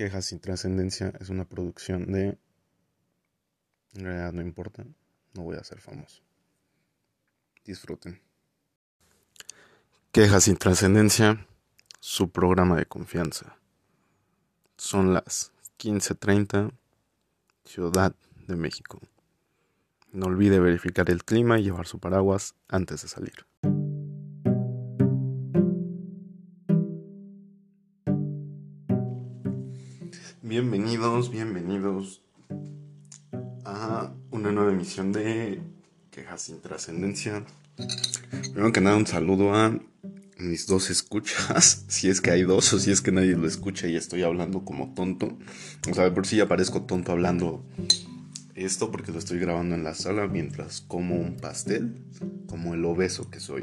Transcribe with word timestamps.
Quejas 0.00 0.24
sin 0.24 0.40
trascendencia 0.40 1.12
es 1.20 1.28
una 1.28 1.44
producción 1.44 2.10
de... 2.10 2.38
En 3.92 4.02
realidad 4.02 4.32
no 4.32 4.40
importa, 4.40 4.82
no 5.34 5.42
voy 5.42 5.58
a 5.58 5.62
ser 5.62 5.78
famoso. 5.78 6.22
Disfruten. 7.66 8.18
Quejas 10.10 10.44
sin 10.44 10.56
trascendencia, 10.56 11.46
su 11.98 12.30
programa 12.30 12.78
de 12.78 12.86
confianza. 12.86 13.58
Son 14.78 15.12
las 15.12 15.52
15:30, 15.78 16.72
Ciudad 17.66 18.14
de 18.48 18.56
México. 18.56 19.00
No 20.12 20.28
olvide 20.28 20.60
verificar 20.60 21.10
el 21.10 21.24
clima 21.24 21.58
y 21.58 21.64
llevar 21.64 21.86
su 21.86 21.98
paraguas 21.98 22.54
antes 22.68 23.02
de 23.02 23.08
salir. 23.08 23.44
Bienvenidos, 30.50 31.30
bienvenidos 31.30 32.22
a 33.64 34.12
una 34.32 34.50
nueva 34.50 34.72
emisión 34.72 35.12
de 35.12 35.62
Quejas 36.10 36.42
sin 36.42 36.60
trascendencia. 36.60 37.44
Primero 38.50 38.72
que 38.72 38.80
nada, 38.80 38.96
un 38.96 39.06
saludo 39.06 39.54
a 39.54 39.78
mis 40.40 40.66
dos 40.66 40.90
escuchas, 40.90 41.84
si 41.88 42.08
es 42.08 42.20
que 42.20 42.32
hay 42.32 42.42
dos 42.42 42.72
o 42.72 42.80
si 42.80 42.90
es 42.90 43.00
que 43.00 43.12
nadie 43.12 43.36
lo 43.36 43.46
escucha 43.46 43.86
y 43.86 43.94
estoy 43.94 44.24
hablando 44.24 44.64
como 44.64 44.92
tonto. 44.92 45.38
O 45.88 45.94
sea, 45.94 46.12
por 46.12 46.26
sí 46.26 46.34
ya 46.34 46.48
parezco 46.48 46.82
tonto 46.82 47.12
hablando 47.12 47.64
esto 48.56 48.90
porque 48.90 49.12
lo 49.12 49.20
estoy 49.20 49.38
grabando 49.38 49.76
en 49.76 49.84
la 49.84 49.94
sala 49.94 50.26
mientras 50.26 50.80
como 50.80 51.14
un 51.14 51.36
pastel, 51.36 52.02
como 52.48 52.74
el 52.74 52.84
obeso 52.84 53.30
que 53.30 53.38
soy. 53.38 53.62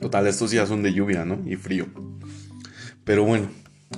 Total, 0.00 0.26
estos 0.26 0.50
días 0.50 0.66
son 0.66 0.82
de 0.82 0.94
lluvia, 0.94 1.26
¿no? 1.26 1.46
Y 1.46 1.56
frío. 1.56 1.88
Pero 3.04 3.24
bueno, 3.24 3.50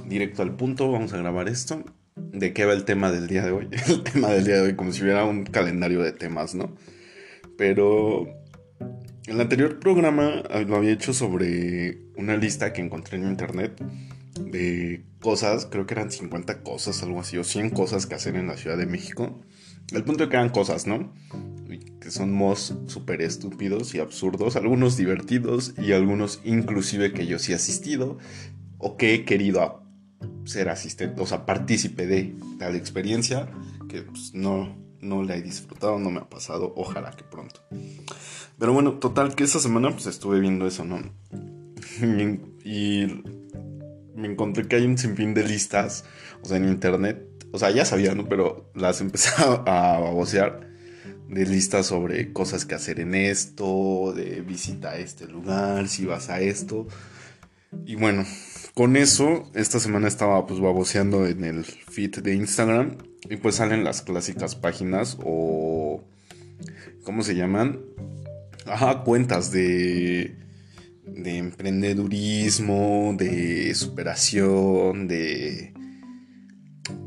directo 0.07 0.43
al 0.43 0.57
punto, 0.57 0.91
vamos 0.91 1.13
a 1.13 1.19
grabar 1.19 1.49
esto. 1.49 1.85
¿De 2.17 2.53
qué 2.53 2.65
va 2.65 2.73
el 2.73 2.85
tema 2.85 3.11
del 3.11 3.27
día 3.27 3.45
de 3.45 3.53
hoy? 3.53 3.69
El 3.89 4.03
tema 4.03 4.29
del 4.29 4.45
día 4.45 4.57
de 4.57 4.63
hoy, 4.63 4.77
como 4.77 4.93
si 4.93 5.03
hubiera 5.03 5.25
un 5.25 5.45
calendario 5.45 6.03
de 6.03 6.13
temas, 6.13 6.55
¿no? 6.55 6.75
Pero 7.57 8.27
el 9.27 9.41
anterior 9.41 9.79
programa 9.79 10.43
lo 10.67 10.77
había 10.77 10.93
hecho 10.93 11.13
sobre 11.13 12.03
una 12.17 12.37
lista 12.37 12.73
que 12.73 12.83
encontré 12.83 13.19
en 13.19 13.29
internet 13.29 13.83
de 14.41 15.05
cosas, 15.21 15.67
creo 15.67 15.87
que 15.87 15.95
eran 15.95 16.11
50 16.11 16.63
cosas, 16.63 17.03
algo 17.03 17.21
así, 17.21 17.39
o 17.39 17.45
100 17.45 17.71
cosas 17.71 18.07
que 18.07 18.15
hacer 18.15 18.35
en 18.37 18.47
la 18.47 18.57
Ciudad 18.57 18.77
de 18.77 18.87
México. 18.87 19.41
El 19.93 20.05
punto 20.05 20.25
es 20.25 20.31
que 20.31 20.37
eran 20.37 20.49
cosas, 20.49 20.87
¿no? 20.87 21.13
Que 22.01 22.11
son 22.11 22.33
mos 22.33 22.75
súper 22.87 23.23
estúpidos 23.23 23.95
y 23.95 24.01
absurdos, 24.01 24.57
algunos 24.57 24.97
divertidos 24.97 25.75
y 25.79 25.93
algunos 25.93 26.41
inclusive 26.45 27.13
que 27.13 27.27
yo 27.27 27.39
sí 27.39 27.53
he 27.53 27.55
asistido 27.55 28.19
o 28.79 28.97
que 28.97 29.15
he 29.15 29.25
querido 29.25 29.82
ser 30.45 30.69
asistente, 30.69 31.21
o 31.21 31.27
sea, 31.27 31.47
partícipe 31.47 32.07
de 32.07 32.35
tal 32.59 32.77
experiencia 32.77 33.49
que 33.89 34.03
pues, 34.03 34.35
no, 34.35 34.77
no 35.01 35.23
la 35.23 35.37
he 35.37 35.43
disfrutado, 35.43 35.99
no 35.99 36.11
me 36.11 36.21
ha 36.21 36.29
pasado, 36.29 36.73
ojalá 36.77 37.11
que 37.11 37.25
pronto. 37.25 37.61
Pero 38.59 38.73
bueno, 38.73 38.95
total 38.95 39.35
que 39.35 39.45
esa 39.45 39.59
semana 39.59 39.91
pues 39.91 40.07
estuve 40.07 40.41
viendo 40.41 40.67
eso, 40.67 40.85
¿no? 40.85 41.01
y, 42.65 43.07
me 44.15 44.29
encontré 44.29 44.69
que 44.69 44.77
hay 44.77 44.85
un 44.85 44.99
sinfín 44.99 45.35
de 45.35 45.43
listas, 45.43 46.05
o 46.43 46.47
sea, 46.47 46.59
en 46.59 46.69
internet, 46.69 47.27
o 47.51 47.59
sea, 47.59 47.71
ya 47.71 47.85
sabía, 47.85 48.15
¿no? 48.15 48.29
Pero 48.29 48.71
las 48.75 49.01
empecé 49.03 49.31
a 49.39 49.99
vocear 50.13 50.73
de 51.33 51.47
listas 51.47 51.87
sobre 51.87 52.33
cosas 52.33 52.67
que 52.67 52.75
hacer 52.75 53.01
en 53.01 53.15
esto, 53.15 54.13
de 54.15 54.43
visita 54.43 54.91
a 54.91 54.99
este 54.99 55.27
lugar, 55.27 55.89
si 55.89 56.05
vas 56.05 56.29
a 56.29 56.41
esto. 56.41 56.87
Y 57.87 57.95
bueno, 57.95 58.27
con 58.75 58.97
eso, 58.97 59.51
esta 59.55 59.79
semana 59.79 60.09
estaba 60.09 60.47
pues 60.47 60.61
baboseando 60.61 61.27
en 61.27 61.45
el 61.45 61.65
feed 61.65 62.21
de 62.21 62.35
Instagram 62.35 62.97
y 63.29 63.37
pues 63.37 63.57
salen 63.57 63.85
las 63.85 64.03
clásicas 64.03 64.55
páginas 64.55 65.19
o... 65.23 66.03
¿Cómo 67.05 67.23
se 67.23 67.35
llaman? 67.35 67.81
Ajá, 68.67 69.03
cuentas 69.03 69.53
de... 69.53 70.37
De 71.05 71.37
emprendedurismo, 71.37 73.15
de 73.19 73.75
superación, 73.75 75.09
de 75.09 75.75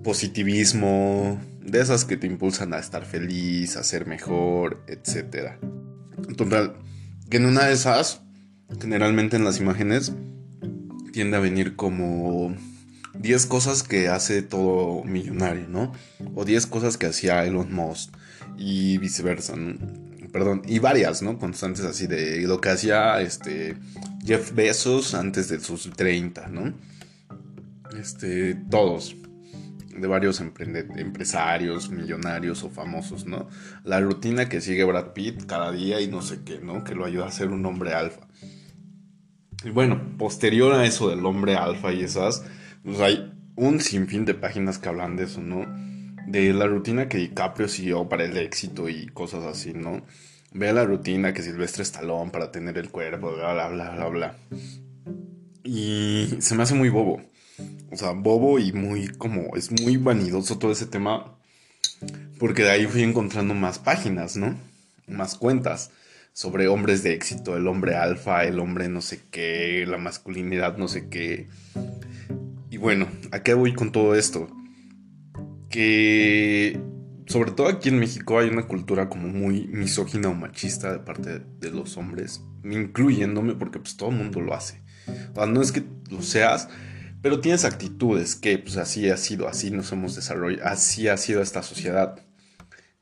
positivismo, 0.03 1.39
de 1.61 1.81
esas 1.81 2.05
que 2.05 2.17
te 2.17 2.27
impulsan 2.27 2.73
a 2.73 2.79
estar 2.79 3.05
feliz, 3.05 3.77
a 3.77 3.83
ser 3.83 4.05
mejor, 4.05 4.83
etc. 4.87 5.53
Total, 6.37 6.75
que 7.29 7.37
en 7.37 7.45
una 7.45 7.65
de 7.65 7.73
esas, 7.73 8.21
generalmente 8.79 9.37
en 9.37 9.45
las 9.45 9.59
imágenes, 9.59 10.13
tiende 11.15 11.37
a 11.37 11.39
venir 11.39 11.77
como 11.77 12.53
10 13.13 13.45
cosas 13.45 13.83
que 13.83 14.09
hace 14.09 14.41
todo 14.41 15.01
millonario, 15.05 15.65
¿no? 15.69 15.93
O 16.35 16.43
10 16.43 16.67
cosas 16.67 16.97
que 16.97 17.05
hacía 17.05 17.45
Elon 17.45 17.73
Musk 17.73 18.09
y 18.57 18.97
viceversa, 18.97 19.55
¿no? 19.55 19.77
Perdón, 20.33 20.63
y 20.65 20.79
varias, 20.79 21.21
¿no? 21.21 21.39
Constantes 21.39 21.85
así 21.85 22.05
de 22.07 22.41
lo 22.41 22.59
que 22.59 22.67
hacía 22.67 23.21
este 23.21 23.77
Jeff 24.25 24.51
Bezos 24.53 25.13
antes 25.13 25.47
de 25.47 25.61
sus 25.61 25.89
30, 25.89 26.49
¿no? 26.49 26.73
Este, 27.97 28.55
todos, 28.69 29.15
de 29.97 30.07
varios 30.07 30.41
empresarios, 30.41 31.91
millonarios 31.91 32.61
o 32.63 32.69
famosos, 32.69 33.25
¿no? 33.25 33.47
La 33.85 34.01
rutina 34.01 34.49
que 34.49 34.59
sigue 34.59 34.83
Brad 34.83 35.13
Pitt 35.13 35.45
cada 35.45 35.71
día 35.71 36.01
y 36.01 36.09
no 36.09 36.21
sé 36.21 36.39
qué, 36.43 36.59
¿no? 36.59 36.83
Que 36.83 36.93
lo 36.93 37.05
ayuda 37.05 37.27
a 37.27 37.31
ser 37.31 37.51
un 37.51 37.65
hombre 37.65 37.93
alfa. 37.93 38.27
Bueno, 39.73 39.99
posterior 40.17 40.73
a 40.73 40.85
eso 40.85 41.09
del 41.09 41.25
hombre 41.25 41.55
alfa 41.55 41.91
y 41.91 42.03
esas, 42.03 42.43
pues 42.83 42.99
hay 42.99 43.33
un 43.55 43.79
sinfín 43.79 44.25
de 44.25 44.35
páginas 44.35 44.77
que 44.77 44.89
hablan 44.89 45.15
de 45.15 45.23
eso, 45.23 45.41
¿no? 45.41 45.65
De 46.27 46.53
la 46.53 46.67
rutina 46.67 47.09
que 47.09 47.17
DiCaprio 47.17 47.67
siguió 47.67 48.07
para 48.07 48.25
el 48.25 48.37
éxito 48.37 48.89
y 48.89 49.07
cosas 49.07 49.43
así, 49.43 49.73
¿no? 49.73 50.03
Ve 50.51 50.71
la 50.71 50.85
rutina 50.85 51.33
que 51.33 51.41
Silvestre 51.41 51.83
Stallone 51.83 52.31
para 52.31 52.51
tener 52.51 52.77
el 52.77 52.89
cuerpo, 52.89 53.33
bla, 53.33 53.53
bla, 53.53 53.69
bla, 53.69 53.95
bla, 53.95 54.07
bla. 54.07 54.35
Y 55.63 56.35
se 56.39 56.55
me 56.55 56.63
hace 56.63 56.75
muy 56.75 56.89
bobo. 56.89 57.21
O 57.91 57.97
sea, 57.97 58.11
bobo 58.11 58.59
y 58.59 58.71
muy 58.71 59.07
como, 59.07 59.55
es 59.55 59.71
muy 59.71 59.97
vanidoso 59.97 60.59
todo 60.59 60.71
ese 60.71 60.85
tema. 60.85 61.37
Porque 62.39 62.63
de 62.63 62.71
ahí 62.71 62.85
fui 62.85 63.01
encontrando 63.01 63.53
más 63.53 63.79
páginas, 63.79 64.37
¿no? 64.37 64.55
Más 65.07 65.35
cuentas 65.35 65.91
sobre 66.35 66.67
hombres 66.67 67.01
de 67.01 67.13
éxito, 67.13 67.55
el 67.55 67.65
hombre 67.65 67.95
alfa, 67.95 68.43
el 68.43 68.59
hombre 68.59 68.89
no 68.89 68.99
sé 68.99 69.21
qué, 69.31 69.85
la 69.87 69.97
masculinidad 69.97 70.77
no 70.77 70.89
sé 70.89 71.07
qué. 71.07 71.47
Y 72.69 72.75
bueno, 72.75 73.07
¿a 73.31 73.39
qué 73.41 73.53
voy 73.53 73.73
con 73.73 73.93
todo 73.93 74.15
esto? 74.15 74.49
Que 75.69 76.77
sobre 77.25 77.51
todo 77.51 77.69
aquí 77.69 77.87
en 77.87 77.99
México 77.99 78.37
hay 78.37 78.49
una 78.49 78.67
cultura 78.67 79.07
como 79.07 79.29
muy 79.29 79.67
misógina 79.67 80.27
o 80.27 80.33
machista 80.33 80.91
de 80.91 80.99
parte 80.99 81.39
de 81.39 81.71
los 81.71 81.95
hombres, 81.95 82.43
incluyéndome 82.65 83.55
porque 83.55 83.79
pues 83.79 83.95
todo 83.95 84.09
el 84.09 84.17
mundo 84.17 84.41
lo 84.41 84.53
hace. 84.53 84.83
No 85.47 85.61
es 85.61 85.71
que 85.71 85.85
lo 86.11 86.21
seas, 86.21 86.67
pero 87.21 87.39
tienes 87.39 87.63
actitudes 87.63 88.35
que 88.35 88.57
pues 88.57 88.75
así 88.75 89.09
ha 89.09 89.15
sido, 89.15 89.47
así 89.47 89.71
nos 89.71 89.89
hemos 89.93 90.17
desarrollado, 90.17 90.67
así 90.67 91.07
ha 91.07 91.15
sido 91.15 91.41
esta 91.41 91.63
sociedad 91.63 92.24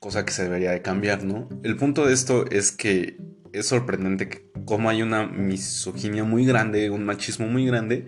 cosa 0.04 0.26
que 0.26 0.34
se 0.34 0.44
debería 0.44 0.72
de 0.72 0.82
cambiar, 0.82 1.24
¿no? 1.24 1.48
El 1.64 1.78
punto 1.78 2.06
de 2.06 2.14
esto 2.14 2.46
es 2.52 2.74
que 2.74 3.16
es 3.54 3.68
sorprendente 3.68 4.50
como 4.66 4.90
hay 4.90 5.02
una 5.02 5.28
misoginia 5.28 6.26
muy 6.26 6.46
grande, 6.46 6.90
un 6.90 7.06
machismo 7.06 7.48
muy 7.48 7.66
grande, 7.66 8.08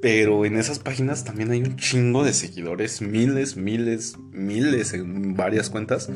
pero 0.00 0.46
en 0.46 0.56
esas 0.56 0.78
páginas 0.78 1.24
también 1.24 1.50
hay 1.50 1.60
un 1.60 1.76
chingo 1.76 2.24
de 2.24 2.32
seguidores, 2.32 3.02
miles, 3.02 3.58
miles, 3.58 4.16
miles 4.32 4.94
en 4.94 5.34
varias 5.34 5.68
cuentas 5.68 6.08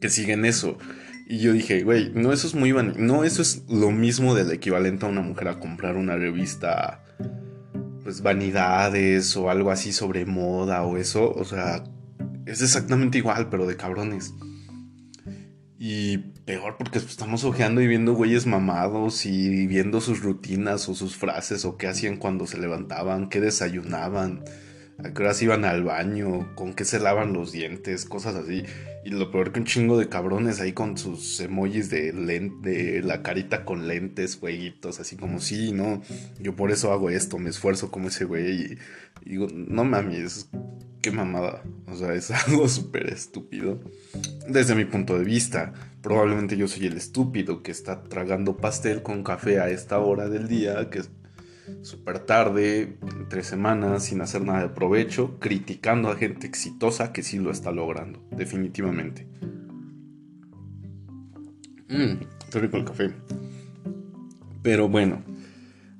que 0.00 0.08
siguen 0.08 0.44
eso. 0.44 0.78
Y 1.28 1.40
yo 1.40 1.52
dije, 1.52 1.82
güey, 1.82 2.12
no 2.14 2.32
eso 2.32 2.46
es 2.46 2.54
muy 2.54 2.72
no 2.72 3.24
eso 3.24 3.42
es 3.42 3.64
lo 3.68 3.90
mismo 3.90 4.36
del 4.36 4.52
equivalente 4.52 5.04
a 5.04 5.08
una 5.08 5.22
mujer 5.22 5.48
a 5.48 5.58
comprar 5.58 5.96
una 5.96 6.14
revista 6.14 7.02
pues 8.04 8.22
vanidades 8.22 9.36
o 9.36 9.50
algo 9.50 9.72
así 9.72 9.92
sobre 9.92 10.26
moda 10.26 10.84
o 10.84 10.96
eso, 10.96 11.28
o 11.32 11.44
sea, 11.44 11.82
es 12.46 12.62
exactamente 12.62 13.18
igual, 13.18 13.48
pero 13.50 13.66
de 13.66 13.76
cabrones. 13.76 14.32
Y 15.78 16.18
peor 16.46 16.76
porque 16.78 16.98
estamos 16.98 17.44
ojeando 17.44 17.82
y 17.82 17.86
viendo 17.86 18.14
güeyes 18.14 18.46
mamados 18.46 19.26
y 19.26 19.66
viendo 19.66 20.00
sus 20.00 20.22
rutinas 20.22 20.88
o 20.88 20.94
sus 20.94 21.16
frases 21.16 21.64
o 21.64 21.76
qué 21.76 21.88
hacían 21.88 22.16
cuando 22.16 22.46
se 22.46 22.58
levantaban, 22.58 23.28
qué 23.28 23.40
desayunaban, 23.40 24.44
a 24.98 25.12
qué 25.12 25.22
horas 25.22 25.42
iban 25.42 25.64
al 25.64 25.82
baño, 25.82 26.54
con 26.54 26.72
qué 26.72 26.84
se 26.84 26.98
lavan 26.98 27.34
los 27.34 27.52
dientes, 27.52 28.06
cosas 28.06 28.36
así. 28.36 28.62
Y 29.04 29.10
lo 29.10 29.30
peor 29.30 29.52
que 29.52 29.60
un 29.60 29.66
chingo 29.66 29.98
de 29.98 30.08
cabrones 30.08 30.60
ahí 30.60 30.72
con 30.72 30.96
sus 30.96 31.38
emojis 31.40 31.90
de, 31.90 32.12
de 32.12 33.02
la 33.02 33.22
carita 33.22 33.64
con 33.64 33.86
lentes, 33.86 34.36
jueguitos, 34.36 34.98
así 34.98 35.16
como 35.16 35.40
sí, 35.40 35.72
no, 35.72 36.00
yo 36.40 36.56
por 36.56 36.70
eso 36.70 36.90
hago 36.92 37.10
esto, 37.10 37.38
me 37.38 37.50
esfuerzo 37.50 37.90
como 37.90 38.08
ese 38.08 38.24
güey. 38.24 38.50
Y, 38.50 38.78
y 39.24 39.30
digo, 39.30 39.48
no 39.52 39.84
mames, 39.84 40.48
qué 41.06 41.12
mamada. 41.12 41.62
O 41.86 41.94
sea, 41.94 42.14
es 42.14 42.30
algo 42.48 42.68
súper 42.68 43.12
estúpido. 43.12 43.78
Desde 44.48 44.74
mi 44.74 44.86
punto 44.86 45.16
de 45.16 45.24
vista, 45.24 45.72
probablemente 46.02 46.56
yo 46.56 46.66
soy 46.66 46.86
el 46.86 46.96
estúpido 46.96 47.62
que 47.62 47.70
está 47.70 48.02
tragando 48.02 48.56
pastel 48.56 49.04
con 49.04 49.22
café 49.22 49.60
a 49.60 49.70
esta 49.70 50.00
hora 50.00 50.28
del 50.28 50.48
día, 50.48 50.90
que 50.90 50.98
es 50.98 51.10
súper 51.82 52.18
tarde, 52.18 52.98
entre 53.20 53.44
semanas 53.44 54.06
sin 54.06 54.20
hacer 54.20 54.42
nada 54.42 54.62
de 54.62 54.68
provecho, 54.70 55.38
criticando 55.38 56.10
a 56.10 56.16
gente 56.16 56.48
exitosa 56.48 57.12
que 57.12 57.22
sí 57.22 57.38
lo 57.38 57.52
está 57.52 57.70
logrando, 57.70 58.20
definitivamente. 58.32 59.28
Mmm, 61.88 62.14
qué 62.50 62.58
rico 62.58 62.78
el 62.78 62.84
café. 62.84 63.12
Pero 64.60 64.88
bueno, 64.88 65.22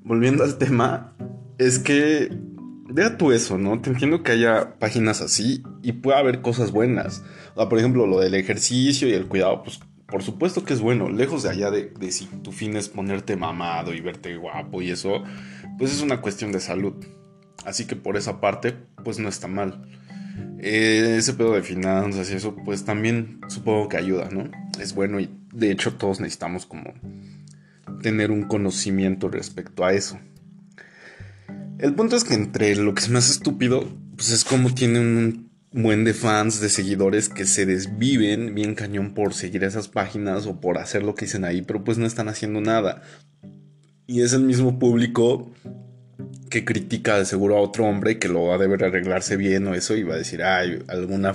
volviendo 0.03 0.43
al 0.43 0.59
tema, 0.59 1.15
es 1.59 1.79
que 1.79 2.46
deja 2.89 3.17
tú 3.17 3.33
eso, 3.33 3.59
¿no? 3.59 3.81
Te 3.81 3.91
entiendo 3.91 4.23
que 4.23 4.33
haya 4.33 4.79
páginas 4.79 5.21
así 5.21 5.63
y 5.83 5.93
puede 5.93 6.19
haber 6.19 6.41
cosas 6.43 6.73
buenas. 6.73 7.23
O 7.55 7.61
sea, 7.61 7.69
por 7.69 7.79
ejemplo, 7.79 8.07
lo 8.07 8.21
del 8.21 8.35
ejercicio 8.35 9.09
y 9.09 9.13
el 9.13 9.27
cuidado, 9.27 9.63
pues 9.63 9.81
por 10.07 10.23
supuesto 10.23 10.65
que 10.65 10.73
es 10.73 10.81
bueno. 10.81 11.09
Lejos 11.09 11.43
de 11.43 11.51
allá 11.51 11.71
de, 11.71 11.93
si 12.11 12.27
tu 12.27 12.53
fin 12.53 12.77
es 12.77 12.89
ponerte 12.89 13.37
mamado 13.37 13.93
y 13.93 14.01
verte 14.01 14.37
guapo 14.37 14.83
y 14.83 14.91
eso, 14.91 15.23
pues 15.79 15.93
es 15.93 16.01
una 16.01 16.21
cuestión 16.21 16.53
de 16.53 16.61
salud. 16.61 16.95
Así 17.65 17.87
que 17.87 17.97
por 17.97 18.17
esa 18.17 18.41
parte, 18.41 18.75
pues 19.03 19.19
no 19.19 19.29
está 19.29 19.49
mal. 19.49 19.89
Eh, 20.59 21.17
ese 21.19 21.35
pedo 21.35 21.53
de 21.53 21.63
finanzas 21.63 22.31
y 22.31 22.35
eso, 22.35 22.55
pues 22.55 22.85
también 22.85 23.41
supongo 23.49 23.89
que 23.89 23.97
ayuda, 23.97 24.29
¿no? 24.31 24.51
Es 24.81 24.95
bueno 24.95 25.19
y 25.19 25.31
de 25.53 25.71
hecho 25.71 25.95
todos 25.95 26.21
necesitamos 26.21 26.67
como 26.67 26.93
tener 28.03 28.31
un 28.31 28.45
conocimiento 28.45 29.29
respecto 29.29 29.85
a 29.85 29.93
eso. 29.93 30.19
El 31.79 31.95
punto 31.95 32.17
es 32.17 32.25
que 32.25 32.35
entre 32.35 32.75
lo 32.77 32.95
que 32.95 33.03
es 33.03 33.11
más 33.11 33.31
estúpido, 33.31 33.87
pues 34.17 34.31
es 34.31 34.45
como 34.45 34.75
tiene 34.75 35.01
un 35.01 35.51
buen 35.73 36.05
de 36.05 36.15
fans, 36.15 36.61
de 36.61 36.71
seguidores 36.71 37.29
que 37.29 37.45
se 37.45 37.67
desviven 37.67 38.55
bien 38.55 38.75
cañón 38.75 39.13
por 39.13 39.35
seguir 39.35 39.63
esas 39.63 39.89
páginas 39.89 40.47
o 40.47 40.59
por 40.59 40.79
hacer 40.79 41.03
lo 41.03 41.15
que 41.15 41.27
dicen 41.27 41.45
ahí, 41.45 41.61
pero 41.61 41.85
pues 41.85 41.99
no 41.99 42.07
están 42.07 42.29
haciendo 42.29 42.63
nada. 42.63 43.03
Y 44.07 44.23
es 44.23 44.33
el 44.33 44.45
mismo 44.45 44.79
público 44.79 45.53
que 46.49 46.65
critica 46.65 47.19
de 47.19 47.27
seguro 47.27 47.59
a 47.59 47.61
otro 47.61 47.85
hombre 47.85 48.19
que 48.19 48.29
lo 48.29 48.47
va 48.47 48.55
a 48.55 48.59
deber 48.59 48.85
arreglarse 48.85 49.37
bien 49.37 49.67
o 49.67 49.75
eso 49.75 49.97
y 49.97 50.03
va 50.03 50.15
a 50.15 50.19
decir, 50.19 50.43
ay, 50.43 50.83
alguna 50.89 51.35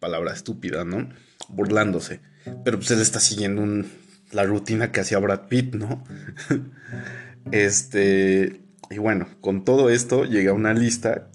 palabra 0.00 0.32
estúpida, 0.32 0.84
¿no? 0.84 1.08
Burlándose. 1.48 2.20
Pero 2.64 2.78
pues 2.78 2.90
él 2.90 3.00
está 3.00 3.20
siguiendo 3.20 3.86
la 4.32 4.44
rutina 4.44 4.90
que 4.90 5.00
hacía 5.00 5.18
Brad 5.18 5.46
Pitt, 5.48 5.74
¿no? 5.74 6.02
este, 7.52 8.62
y 8.90 8.98
bueno, 8.98 9.28
con 9.40 9.64
todo 9.64 9.88
esto 9.88 10.24
llega 10.24 10.52
una 10.52 10.74
lista 10.74 11.28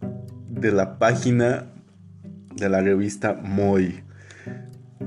de 0.49 0.73
la 0.73 0.99
página 0.99 1.71
de 2.53 2.67
la 2.67 2.81
revista 2.81 3.33
Moy. 3.33 4.03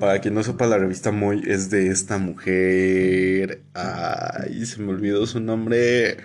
Para 0.00 0.20
quien 0.20 0.32
no 0.32 0.42
sepa, 0.42 0.66
la 0.66 0.78
revista 0.78 1.12
Moy 1.12 1.42
es 1.46 1.68
de 1.68 1.88
esta 1.88 2.16
mujer. 2.16 3.64
Ay, 3.74 4.64
se 4.64 4.80
me 4.80 4.92
olvidó 4.92 5.26
su 5.26 5.40
nombre. 5.40 6.16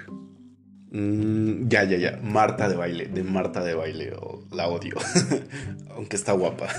Mm, 0.92 1.68
ya, 1.68 1.84
ya, 1.84 1.98
ya. 1.98 2.20
Marta 2.24 2.70
de 2.70 2.78
baile. 2.78 3.08
De 3.08 3.24
Marta 3.24 3.62
de 3.62 3.74
baile. 3.74 4.14
la 4.52 4.70
odio. 4.70 4.96
Aunque 5.90 6.16
está 6.16 6.32
guapa. 6.32 6.70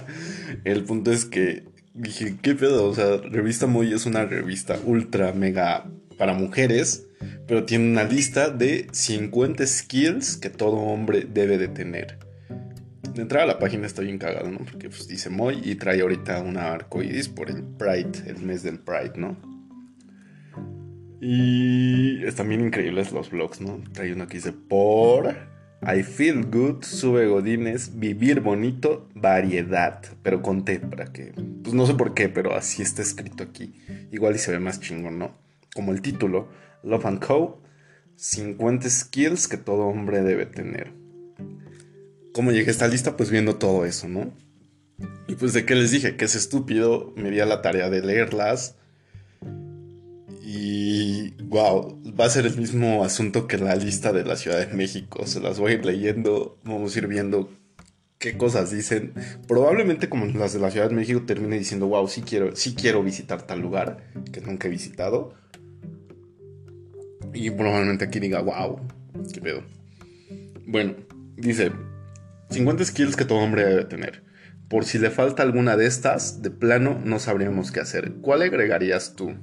El 0.64 0.84
punto 0.84 1.12
es 1.12 1.24
que 1.24 1.64
dije, 1.94 2.36
¿qué 2.42 2.54
pedo? 2.54 2.90
O 2.90 2.94
sea, 2.94 3.16
Revista 3.16 3.66
Moy 3.66 3.94
es 3.94 4.04
una 4.04 4.26
revista 4.26 4.78
ultra 4.84 5.32
mega 5.32 5.86
para 6.18 6.34
mujeres 6.34 7.06
pero 7.46 7.64
tiene 7.64 7.90
una 7.90 8.04
lista 8.04 8.50
de 8.50 8.86
50 8.92 9.66
skills 9.66 10.36
que 10.36 10.50
todo 10.50 10.76
hombre 10.76 11.26
debe 11.32 11.58
de 11.58 11.68
tener. 11.68 12.18
De 13.14 13.22
entrada 13.22 13.46
la 13.46 13.58
página 13.58 13.86
está 13.86 14.02
bien 14.02 14.18
cagado, 14.18 14.50
¿no? 14.50 14.58
Porque 14.58 14.88
pues, 14.88 15.06
dice 15.06 15.28
Moy 15.28 15.60
y 15.62 15.74
trae 15.74 16.00
ahorita 16.00 16.40
una 16.40 16.72
arcoiris 16.72 17.28
por 17.28 17.50
el 17.50 17.62
Pride, 17.62 18.12
el 18.26 18.38
mes 18.38 18.62
del 18.62 18.78
Pride, 18.78 19.12
¿no? 19.16 19.36
Y 21.20 22.24
están 22.24 22.48
bien 22.48 22.62
increíbles 22.62 23.12
los 23.12 23.30
vlogs, 23.30 23.60
¿no? 23.60 23.80
Trae 23.92 24.12
uno 24.12 24.26
que 24.26 24.38
dice 24.38 24.52
por 24.52 25.34
I 25.84 26.04
feel 26.04 26.46
good, 26.46 26.84
sube 26.84 27.26
Godines, 27.26 27.98
vivir 27.98 28.40
bonito, 28.40 29.08
variedad, 29.14 30.00
pero 30.22 30.40
con 30.40 30.64
T 30.64 30.78
para 30.78 31.06
que, 31.06 31.32
pues 31.62 31.74
no 31.74 31.86
sé 31.86 31.94
por 31.94 32.14
qué, 32.14 32.28
pero 32.28 32.54
así 32.54 32.82
está 32.82 33.02
escrito 33.02 33.42
aquí. 33.42 33.74
Igual 34.12 34.36
y 34.36 34.38
se 34.38 34.52
ve 34.52 34.60
más 34.60 34.80
chingón, 34.80 35.18
¿no? 35.18 35.36
Como 35.74 35.90
el 35.90 36.00
título, 36.00 36.50
Love 36.82 37.06
and 37.06 37.24
Co. 37.24 37.60
50 38.16 38.88
skills 38.88 39.48
que 39.48 39.56
todo 39.56 39.86
hombre 39.86 40.22
debe 40.22 40.46
tener. 40.46 40.92
¿Cómo 42.32 42.52
llegué 42.52 42.68
a 42.68 42.70
esta 42.70 42.88
lista? 42.88 43.16
Pues 43.16 43.30
viendo 43.30 43.56
todo 43.56 43.84
eso, 43.84 44.08
¿no? 44.08 44.32
Y 45.28 45.34
pues 45.34 45.52
de 45.52 45.64
qué 45.66 45.74
les 45.74 45.90
dije, 45.90 46.16
que 46.16 46.24
es 46.24 46.34
estúpido, 46.34 47.12
me 47.16 47.30
di 47.30 47.40
a 47.40 47.46
la 47.46 47.62
tarea 47.62 47.90
de 47.90 48.02
leerlas. 48.02 48.76
Y 50.42 51.30
wow, 51.44 52.00
va 52.18 52.26
a 52.26 52.30
ser 52.30 52.46
el 52.46 52.56
mismo 52.56 53.04
asunto 53.04 53.46
que 53.46 53.58
la 53.58 53.74
lista 53.76 54.12
de 54.12 54.24
la 54.24 54.36
Ciudad 54.36 54.66
de 54.66 54.74
México. 54.74 55.26
Se 55.26 55.40
las 55.40 55.58
voy 55.58 55.72
a 55.72 55.74
ir 55.74 55.84
leyendo, 55.84 56.58
vamos 56.64 56.94
a 56.94 56.98
ir 56.98 57.06
viendo 57.06 57.50
qué 58.18 58.36
cosas 58.38 58.70
dicen. 58.70 59.14
Probablemente 59.48 60.08
como 60.08 60.26
las 60.26 60.52
de 60.52 60.60
la 60.60 60.70
Ciudad 60.70 60.88
de 60.88 60.94
México 60.94 61.22
termine 61.26 61.58
diciendo, 61.58 61.86
wow, 61.88 62.06
sí 62.08 62.22
quiero, 62.22 62.54
sí 62.56 62.74
quiero 62.74 63.02
visitar 63.02 63.46
tal 63.46 63.60
lugar 63.60 64.10
que 64.32 64.40
nunca 64.40 64.68
he 64.68 64.70
visitado. 64.70 65.34
Y 67.34 67.50
probablemente 67.50 68.04
aquí 68.04 68.20
diga, 68.20 68.40
wow, 68.40 68.80
qué 69.32 69.40
pedo. 69.40 69.62
Bueno, 70.66 70.94
dice, 71.36 71.72
50 72.50 72.84
skills 72.84 73.16
que 73.16 73.24
todo 73.24 73.38
hombre 73.38 73.64
debe 73.64 73.84
tener. 73.84 74.22
Por 74.68 74.84
si 74.84 74.98
le 74.98 75.10
falta 75.10 75.42
alguna 75.42 75.76
de 75.76 75.86
estas, 75.86 76.40
de 76.42 76.50
plano 76.50 77.00
no 77.04 77.18
sabríamos 77.18 77.72
qué 77.72 77.80
hacer. 77.80 78.14
¿Cuál 78.22 78.42
agregarías 78.42 79.14
tú? 79.14 79.34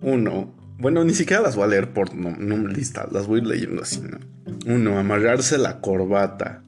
Uno. 0.00 0.54
Bueno, 0.78 1.04
ni 1.04 1.14
siquiera 1.14 1.42
las 1.42 1.56
voy 1.56 1.64
a 1.64 1.68
leer 1.68 1.92
por 1.92 2.14
no, 2.14 2.68
lista, 2.68 3.08
las 3.10 3.26
voy 3.26 3.40
leyendo 3.40 3.82
así, 3.82 4.02
¿no? 4.02 4.18
Uno, 4.66 4.98
amarrarse 4.98 5.56
la 5.56 5.80
corbata. 5.80 6.62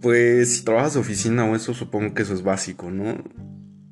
Pues 0.00 0.56
si 0.56 0.64
trabajas 0.64 0.94
de 0.94 1.00
oficina 1.00 1.44
o 1.44 1.54
eso, 1.54 1.74
supongo 1.74 2.14
que 2.14 2.22
eso 2.22 2.34
es 2.34 2.42
básico, 2.42 2.90
¿no? 2.90 3.22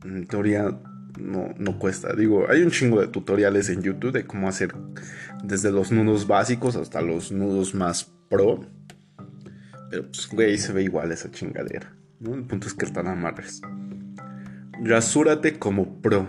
En 0.05 0.27
teoría, 0.27 0.81
no, 1.19 1.55
no 1.59 1.79
cuesta. 1.79 2.15
Digo, 2.15 2.47
hay 2.49 2.63
un 2.63 2.71
chingo 2.71 3.01
de 3.01 3.09
tutoriales 3.09 3.69
en 3.69 3.83
YouTube 3.83 4.13
de 4.13 4.27
cómo 4.27 4.49
hacer 4.49 4.75
desde 5.43 5.73
los 5.73 5.91
nudos 5.93 6.27
básicos 6.27 6.77
hasta 6.77 7.01
los 7.01 7.33
nudos 7.33 7.75
más 7.75 8.05
pro. 8.29 8.67
Pero 9.91 10.05
pues, 10.05 10.29
güey, 10.29 10.59
se 10.59 10.73
ve 10.73 10.83
igual 10.83 11.13
esa 11.13 11.31
chingadera. 11.31 11.93
¿no? 12.21 12.35
El 12.35 12.45
punto 12.45 12.67
es 12.67 12.75
que 12.75 12.85
están 12.85 13.09
amarres. 13.09 13.61
Rasúrate 14.83 15.59
como 15.59 16.01
pro. 16.01 16.29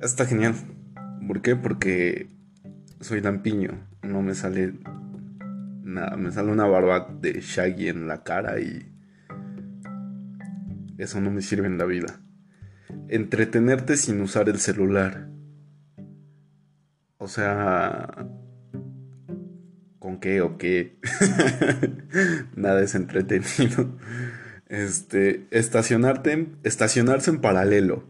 Está 0.00 0.26
genial. 0.26 0.54
¿Por 1.26 1.42
qué? 1.42 1.56
Porque 1.56 2.28
soy 3.00 3.20
lampiño. 3.20 3.86
No 4.02 4.22
me 4.22 4.34
sale 4.34 4.74
nada. 5.82 6.16
Me 6.16 6.30
sale 6.32 6.50
una 6.50 6.66
barba 6.66 7.08
de 7.20 7.40
Shaggy 7.40 7.88
en 7.88 8.08
la 8.08 8.22
cara 8.22 8.60
y 8.60 8.90
eso 10.98 11.20
no 11.20 11.30
me 11.30 11.42
sirve 11.42 11.66
en 11.66 11.78
la 11.78 11.84
vida 11.84 12.20
entretenerte 13.08 13.96
sin 13.96 14.20
usar 14.20 14.48
el 14.48 14.58
celular. 14.58 15.28
O 17.18 17.28
sea, 17.28 18.28
¿con 19.98 20.18
qué 20.20 20.40
o 20.42 20.58
qué? 20.58 20.98
Nada 22.56 22.82
es 22.82 22.94
entretenido. 22.94 23.96
Este, 24.68 25.46
estacionarte, 25.50 26.48
estacionarse 26.64 27.30
en 27.30 27.40
paralelo. 27.40 28.04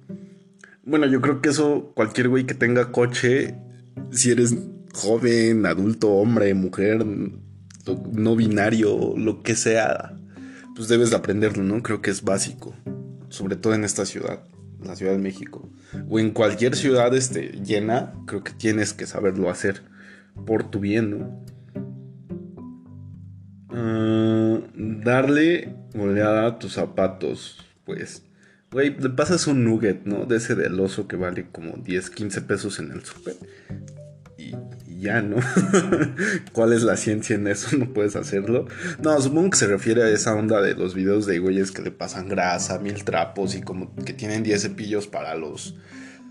Bueno, 0.84 1.06
yo 1.06 1.20
creo 1.20 1.40
que 1.40 1.50
eso 1.50 1.92
cualquier 1.94 2.28
güey 2.28 2.44
que 2.44 2.54
tenga 2.54 2.92
coche, 2.92 3.54
si 4.10 4.30
eres 4.30 4.56
joven, 4.94 5.66
adulto, 5.66 6.10
hombre, 6.12 6.54
mujer, 6.54 7.04
no 8.12 8.36
binario, 8.36 9.14
lo 9.16 9.42
que 9.42 9.54
sea, 9.54 10.16
pues 10.74 10.88
debes 10.88 11.10
de 11.10 11.16
aprenderlo, 11.16 11.62
¿no? 11.64 11.82
Creo 11.82 12.02
que 12.02 12.10
es 12.10 12.22
básico, 12.22 12.74
sobre 13.28 13.56
todo 13.56 13.74
en 13.74 13.84
esta 13.84 14.06
ciudad 14.06 14.44
la 14.84 14.96
Ciudad 14.96 15.12
de 15.12 15.18
México, 15.18 15.70
o 16.08 16.18
en 16.18 16.30
cualquier 16.30 16.76
ciudad 16.76 17.14
este, 17.14 17.60
llena, 17.64 18.14
creo 18.26 18.44
que 18.44 18.52
tienes 18.52 18.92
que 18.92 19.06
saberlo 19.06 19.50
hacer 19.50 19.82
por 20.46 20.70
tu 20.70 20.80
bien, 20.80 21.10
¿no? 21.10 21.44
Ah, 23.70 24.60
darle 24.76 25.76
oleada 25.98 26.46
a 26.46 26.58
tus 26.58 26.74
zapatos, 26.74 27.58
pues. 27.84 28.22
Güey, 28.70 28.96
le 28.98 29.10
pasas 29.10 29.46
un 29.46 29.64
nugget, 29.64 30.04
¿no? 30.04 30.26
De 30.26 30.36
ese 30.36 30.54
del 30.56 30.78
oso 30.80 31.06
que 31.06 31.16
vale 31.16 31.46
como 31.50 31.76
10, 31.76 32.10
15 32.10 32.40
pesos 32.42 32.78
en 32.80 32.90
el 32.90 33.04
super. 33.04 33.34
Y 35.04 35.06
ya, 35.06 35.20
¿no? 35.20 35.36
¿Cuál 36.52 36.72
es 36.72 36.82
la 36.82 36.96
ciencia 36.96 37.36
en 37.36 37.46
eso? 37.46 37.76
No 37.76 37.92
puedes 37.92 38.16
hacerlo. 38.16 38.66
No, 39.02 39.20
supongo 39.20 39.50
que 39.50 39.58
se 39.58 39.66
refiere 39.66 40.02
a 40.02 40.08
esa 40.08 40.34
onda 40.34 40.62
de 40.62 40.74
los 40.74 40.94
videos 40.94 41.26
de 41.26 41.38
güeyes 41.38 41.72
que 41.72 41.82
le 41.82 41.90
pasan 41.90 42.28
grasa, 42.28 42.78
mil 42.78 43.04
trapos 43.04 43.54
y 43.54 43.60
como 43.60 43.94
que 43.96 44.14
tienen 44.14 44.42
10 44.42 44.62
cepillos 44.62 45.06
para 45.06 45.34
los 45.34 45.76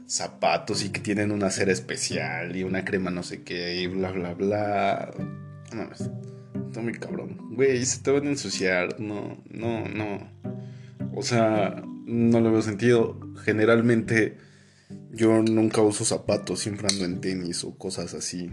zapatos 0.07 0.83
y 0.83 0.89
que 0.89 1.01
tienen 1.01 1.31
una 1.31 1.51
cera 1.51 1.71
especial 1.71 2.55
y 2.55 2.63
una 2.63 2.83
crema 2.83 3.09
no 3.09 3.23
sé 3.23 3.43
qué 3.43 3.75
y 3.75 3.87
bla 3.87 4.11
bla 4.11 4.33
bla. 4.33 5.11
No 5.71 5.83
mames. 5.83 6.09
Está 6.67 6.81
muy 6.81 6.93
cabrón. 6.93 7.37
Güey, 7.51 7.85
se 7.85 8.01
te 8.01 8.09
van 8.09 8.25
a 8.25 8.31
ensuciar. 8.31 8.99
No, 8.99 9.43
no, 9.51 9.87
no. 9.87 10.31
O 11.13 11.21
sea, 11.21 11.83
no 12.07 12.41
le 12.41 12.49
veo 12.49 12.63
sentido. 12.63 13.19
Generalmente 13.43 14.37
Yo 15.13 15.43
nunca 15.43 15.81
uso 15.81 16.05
zapatos, 16.05 16.59
siempre 16.59 16.87
ando 16.89 17.05
en 17.05 17.21
tenis 17.21 17.63
o 17.63 17.77
cosas 17.77 18.15
así, 18.15 18.49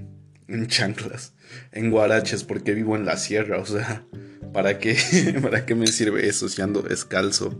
en 0.47 0.67
chanclas, 0.67 1.33
en 1.73 1.91
guaraches, 1.91 2.45
porque 2.45 2.75
vivo 2.75 2.97
en 2.97 3.07
la 3.07 3.17
sierra, 3.17 3.59
o 3.59 3.65
sea, 3.65 4.05
¿para 4.53 4.79
qué, 4.79 4.95
¿para 5.43 5.65
qué 5.65 5.75
me 5.75 5.87
sirve 5.87 6.29
eso 6.29 6.51
si 6.51 6.61
ando 6.61 6.83
descalzo? 6.83 7.59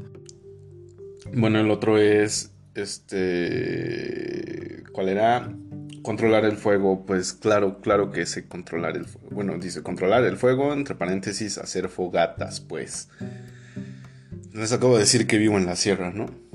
Bueno, 1.33 1.61
el 1.61 1.71
otro 1.71 1.97
es, 1.97 2.51
este, 2.75 3.23
¿cuál 4.93 5.09
era? 5.09 5.51
Controlar 6.03 6.45
el 6.45 6.59
fuego, 6.59 7.07
pues 7.07 7.33
claro, 7.33 7.81
claro 7.81 8.13
que 8.13 8.27
sé 8.27 8.49
controlar 8.49 8.99
el 8.99 9.07
fuego. 9.07 9.29
Bueno, 9.31 9.57
dice 9.59 9.83
controlar 9.83 10.25
el 10.25 10.37
fuego, 10.37 10.75
entre 10.75 10.95
paréntesis, 10.95 11.57
hacer 11.57 11.89
fogatas, 11.89 12.61
pues. 12.61 13.09
Les 14.53 14.73
acabo 14.73 14.95
de 14.95 15.01
decir 15.01 15.27
que 15.27 15.39
vivo 15.39 15.57
en 15.57 15.65
la 15.65 15.77
sierra, 15.77 16.13
¿no? 16.13 16.50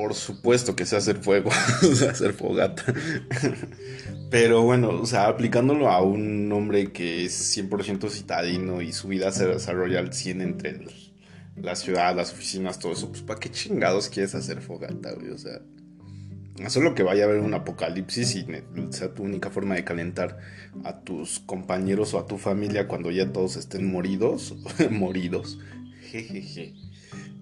Por 0.00 0.14
supuesto 0.14 0.74
que 0.74 0.86
sé 0.86 0.96
hacer 0.96 1.18
fuego, 1.18 1.50
hacer 2.10 2.32
fogata. 2.32 2.82
Pero 4.30 4.62
bueno, 4.62 4.88
o 4.88 5.04
sea, 5.04 5.26
aplicándolo 5.26 5.90
a 5.90 6.00
un 6.00 6.50
hombre 6.52 6.90
que 6.90 7.26
es 7.26 7.54
100% 7.54 8.08
citadino 8.08 8.80
y 8.80 8.94
su 8.94 9.08
vida 9.08 9.30
se 9.30 9.46
desarrolla 9.46 9.98
al 9.98 10.14
100 10.14 10.40
entre 10.40 10.86
la 11.54 11.76
ciudad, 11.76 12.16
las 12.16 12.32
oficinas, 12.32 12.78
todo 12.78 12.92
eso, 12.92 13.10
pues 13.10 13.20
¿para 13.20 13.38
qué 13.38 13.50
chingados 13.50 14.08
quieres 14.08 14.34
hacer 14.34 14.62
fogata, 14.62 15.12
güey? 15.12 15.32
O 15.32 15.36
sea, 15.36 15.60
solo 16.68 16.94
que 16.94 17.02
vaya 17.02 17.24
a 17.24 17.26
haber 17.26 17.40
un 17.40 17.52
apocalipsis 17.52 18.36
y 18.36 18.46
sea 18.92 19.12
tu 19.12 19.22
única 19.22 19.50
forma 19.50 19.74
de 19.74 19.84
calentar 19.84 20.38
a 20.82 21.00
tus 21.00 21.40
compañeros 21.40 22.14
o 22.14 22.20
a 22.20 22.26
tu 22.26 22.38
familia 22.38 22.88
cuando 22.88 23.10
ya 23.10 23.30
todos 23.34 23.56
estén 23.56 23.92
moridos, 23.92 24.56
moridos, 24.90 25.58
jejeje. 26.10 26.72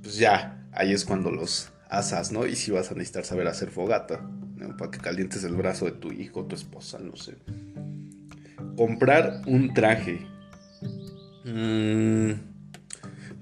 Pues 0.03 0.17
ya, 0.17 0.69
ahí 0.73 0.93
es 0.93 1.05
cuando 1.05 1.31
los 1.31 1.71
asas, 1.91 2.33
¿no? 2.33 2.47
Y 2.47 2.57
si 2.57 2.71
vas 2.71 2.91
a 2.91 2.95
necesitar 2.95 3.25
saber 3.25 3.47
hacer 3.49 3.71
fogata, 3.71 4.21
¿no? 4.57 4.77
Para 4.77 4.91
que 4.91 4.99
calientes 4.99 5.45
el 5.45 5.55
brazo 5.55 5.87
de 5.87 5.93
tu 5.93 6.13
hijo, 6.13 6.47
tu 6.47 6.55
esposa, 6.55 6.99
no 6.99 7.17
sé. 7.17 7.37
Comprar 8.77 9.43
un 9.47 9.73
traje. 9.75 10.27
Mmm 11.45 12.49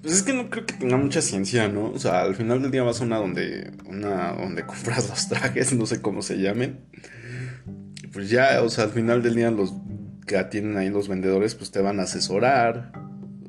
pues 0.06 0.18
es 0.18 0.22
que 0.22 0.34
no 0.34 0.48
creo 0.50 0.64
que 0.64 0.74
tenga 0.74 0.96
mucha 0.96 1.20
ciencia, 1.20 1.66
¿no? 1.66 1.90
O 1.90 1.98
sea, 1.98 2.22
al 2.22 2.36
final 2.36 2.62
del 2.62 2.70
día 2.70 2.84
vas 2.84 3.00
a 3.00 3.04
una 3.04 3.16
donde, 3.16 3.72
una 3.86 4.34
donde 4.34 4.62
compras 4.66 5.08
los 5.08 5.28
trajes, 5.28 5.72
no 5.72 5.84
sé 5.84 6.00
cómo 6.00 6.22
se 6.22 6.36
llamen. 6.36 6.78
Pues 8.12 8.30
ya, 8.30 8.62
o 8.62 8.68
sea, 8.68 8.84
al 8.84 8.90
final 8.90 9.20
del 9.20 9.34
día 9.34 9.50
los 9.50 9.74
que 10.24 10.36
atienden 10.36 10.76
ahí 10.76 10.90
los 10.90 11.08
vendedores, 11.08 11.56
pues 11.56 11.72
te 11.72 11.80
van 11.80 11.98
a 11.98 12.04
asesorar. 12.04 12.92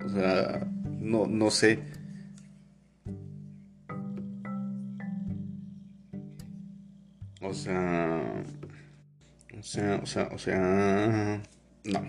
O 0.03 0.09
sea, 0.09 0.67
no, 0.99 1.27
no 1.27 1.51
sé. 1.51 1.77
O 7.47 7.53
sea, 7.53 8.21
o 9.57 9.63
sea, 9.63 9.99
o 10.03 10.05
sea, 10.05 10.29
o 10.33 10.37
sea, 10.37 11.41
no. 11.85 12.01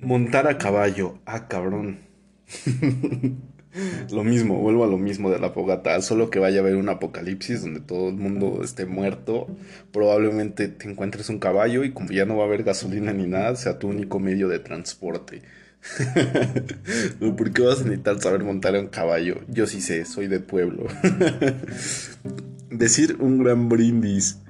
Montar 0.00 0.46
a 0.46 0.56
caballo, 0.56 1.18
ah, 1.26 1.48
cabrón. 1.48 2.00
lo 4.10 4.24
mismo, 4.24 4.58
vuelvo 4.58 4.84
a 4.84 4.86
lo 4.86 4.96
mismo 4.96 5.30
de 5.30 5.38
la 5.38 5.50
fogata, 5.50 6.00
solo 6.00 6.30
que 6.30 6.38
vaya 6.38 6.58
a 6.58 6.62
haber 6.62 6.76
un 6.76 6.88
apocalipsis 6.88 7.62
donde 7.62 7.80
todo 7.80 8.08
el 8.08 8.16
mundo 8.16 8.62
esté 8.62 8.86
muerto, 8.86 9.48
probablemente 9.92 10.68
te 10.68 10.88
encuentres 10.88 11.28
un 11.28 11.38
caballo 11.38 11.84
y 11.84 11.92
como 11.92 12.10
ya 12.10 12.24
no 12.24 12.38
va 12.38 12.44
a 12.44 12.46
haber 12.46 12.62
gasolina 12.62 13.12
ni 13.12 13.26
nada, 13.26 13.54
sea 13.56 13.78
tu 13.78 13.88
único 13.88 14.18
medio 14.18 14.48
de 14.48 14.60
transporte. 14.60 15.42
¿Por 17.36 17.52
qué 17.52 17.62
vas 17.62 17.80
a 17.80 17.84
necesitar 17.84 18.20
saber 18.20 18.42
montar 18.42 18.74
un 18.76 18.88
caballo? 18.88 19.40
Yo 19.48 19.66
sí 19.66 19.80
sé, 19.80 20.04
soy 20.04 20.26
de 20.26 20.40
pueblo. 20.40 20.86
Decir 22.78 23.16
un 23.20 23.38
gran 23.38 23.68
brindis 23.68 24.40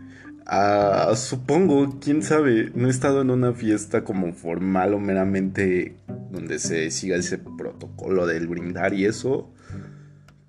Ah, 0.48 1.14
supongo, 1.16 1.98
quién 1.98 2.22
sabe, 2.22 2.70
no 2.76 2.86
he 2.86 2.90
estado 2.90 3.22
en 3.22 3.30
una 3.30 3.52
fiesta 3.52 4.04
como 4.04 4.32
formal 4.32 4.94
o 4.94 5.00
meramente 5.00 5.96
donde 6.30 6.60
se 6.60 6.92
siga 6.92 7.16
ese 7.16 7.38
protocolo 7.38 8.26
del 8.26 8.46
brindar 8.46 8.94
y 8.94 9.06
eso. 9.06 9.52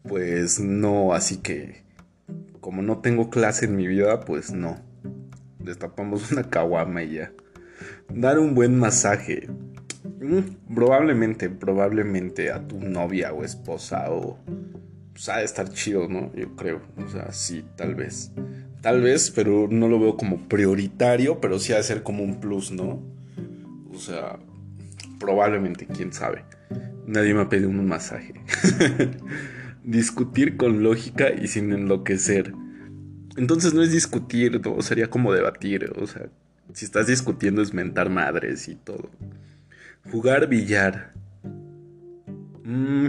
Pues 0.04 0.60
no, 0.60 1.14
así 1.14 1.38
que 1.38 1.84
como 2.62 2.84
no 2.84 3.00
tengo 3.00 3.32
clase 3.32 3.66
en 3.66 3.76
mi 3.76 3.88
vida, 3.88 4.20
pues 4.20 4.52
no. 4.52 4.78
Destapamos 5.58 6.32
una 6.32 6.44
caguama 6.44 7.02
y 7.02 7.16
ya. 7.16 7.32
Dar 8.14 8.38
un 8.38 8.54
buen 8.54 8.78
masaje. 8.78 9.50
Mm, 10.22 10.76
probablemente, 10.76 11.50
probablemente 11.50 12.52
a 12.52 12.68
tu 12.68 12.80
novia 12.80 13.34
o 13.34 13.44
esposa 13.44 14.12
o... 14.12 14.38
Pues 15.18 15.30
ha 15.30 15.38
de 15.38 15.46
estar 15.46 15.68
chido, 15.70 16.08
¿no? 16.08 16.32
Yo 16.36 16.56
creo. 16.56 16.80
O 17.04 17.10
sea, 17.10 17.32
sí, 17.32 17.66
tal 17.76 17.96
vez. 17.96 18.32
Tal 18.82 19.02
vez, 19.02 19.32
pero 19.32 19.68
no 19.68 19.88
lo 19.88 20.00
veo 20.00 20.16
como 20.16 20.48
prioritario, 20.48 21.42
pero 21.42 21.58
sí 21.58 21.74
ha 21.74 21.78
de 21.78 21.84
ser 21.84 22.04
como 22.04 22.24
un 22.24 22.40
plus, 22.40 22.72
¿no? 22.72 23.02
O 23.92 23.98
sea, 23.98 24.38
probablemente, 25.20 25.88
quién 25.88 26.14
sabe. 26.14 26.46
Nadie 27.08 27.34
me 27.34 27.42
ha 27.42 27.50
pedido 27.50 27.68
un 27.68 27.84
masaje. 27.88 28.36
discutir 29.84 30.56
con 30.56 30.84
lógica 30.84 31.32
y 31.32 31.48
sin 31.48 31.74
enloquecer. 31.74 32.54
Entonces 33.38 33.74
no 33.74 33.82
es 33.82 33.92
discutir, 33.92 34.62
¿no? 34.64 34.80
Sería 34.84 35.10
como 35.10 35.34
debatir. 35.34 35.94
O 35.96 36.06
sea, 36.06 36.28
si 36.74 36.86
estás 36.86 37.08
discutiendo 37.08 37.64
es 37.64 37.74
mentar 37.74 38.12
madres 38.12 38.68
y 38.68 38.76
todo. 38.76 39.10
Jugar 40.12 40.48
billar. 40.48 41.14
Mmm 42.68 43.08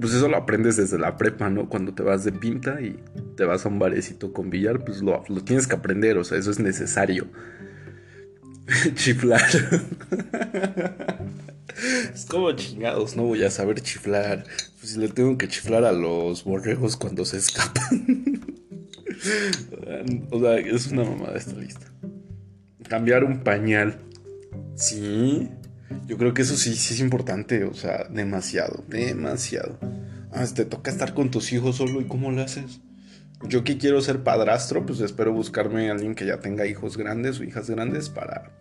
pues 0.00 0.14
eso 0.14 0.28
lo 0.28 0.36
aprendes 0.36 0.76
desde 0.76 0.98
la 0.98 1.16
prepa, 1.16 1.50
¿no? 1.50 1.68
Cuando 1.68 1.94
te 1.94 2.02
vas 2.02 2.24
de 2.24 2.32
pinta 2.32 2.80
y 2.80 2.98
te 3.36 3.44
vas 3.44 3.64
a 3.64 3.68
un 3.68 3.78
barecito 3.78 4.32
con 4.32 4.50
billar, 4.50 4.84
pues 4.84 5.02
lo, 5.02 5.22
tienes 5.44 5.66
que 5.66 5.76
aprender, 5.76 6.18
o 6.18 6.24
sea, 6.24 6.38
eso 6.38 6.50
es 6.50 6.58
necesario. 6.58 7.28
chiflar. 8.94 9.42
es 12.14 12.24
como 12.26 12.52
chingados, 12.52 13.16
no 13.16 13.24
voy 13.24 13.44
a 13.44 13.50
saber 13.50 13.80
chiflar. 13.80 14.44
Pues 14.78 14.92
si 14.92 14.98
le 14.98 15.08
tengo 15.08 15.36
que 15.36 15.48
chiflar 15.48 15.84
a 15.84 15.92
los 15.92 16.44
borregos 16.44 16.96
cuando 16.96 17.24
se 17.24 17.38
escapan. 17.38 18.40
o 20.30 20.40
sea, 20.40 20.58
es 20.58 20.86
una 20.88 21.04
mamada 21.04 21.36
esta 21.36 21.54
lista. 21.54 21.86
Cambiar 22.88 23.24
un 23.24 23.40
pañal. 23.40 23.98
Sí. 24.74 25.48
Yo 26.06 26.16
creo 26.16 26.34
que 26.34 26.42
eso 26.42 26.56
sí, 26.56 26.74
sí 26.74 26.94
es 26.94 27.00
importante, 27.00 27.64
o 27.64 27.74
sea, 27.74 28.04
demasiado, 28.08 28.84
demasiado. 28.88 29.78
Ah, 30.32 30.44
te 30.54 30.64
toca 30.64 30.90
estar 30.90 31.14
con 31.14 31.30
tus 31.30 31.52
hijos 31.52 31.76
solo 31.76 32.00
y 32.00 32.04
cómo 32.04 32.30
lo 32.30 32.42
haces. 32.42 32.80
Yo 33.48 33.64
que 33.64 33.78
quiero 33.78 34.00
ser 34.00 34.22
padrastro, 34.22 34.84
pues 34.84 35.00
espero 35.00 35.32
buscarme 35.32 35.88
a 35.88 35.92
alguien 35.92 36.14
que 36.14 36.26
ya 36.26 36.40
tenga 36.40 36.66
hijos 36.66 36.96
grandes 36.96 37.40
o 37.40 37.44
hijas 37.44 37.70
grandes 37.70 38.08
para 38.08 38.52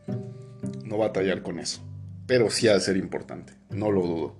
no 0.86 0.98
batallar 0.98 1.43
con 1.43 1.59
eso. 1.59 1.81
Pero 2.25 2.50
sí 2.50 2.67
ha 2.67 2.74
de 2.74 2.79
ser 2.79 2.98
importante, 2.98 3.53
no 3.69 3.91
lo 3.91 4.01
dudo. 4.01 4.36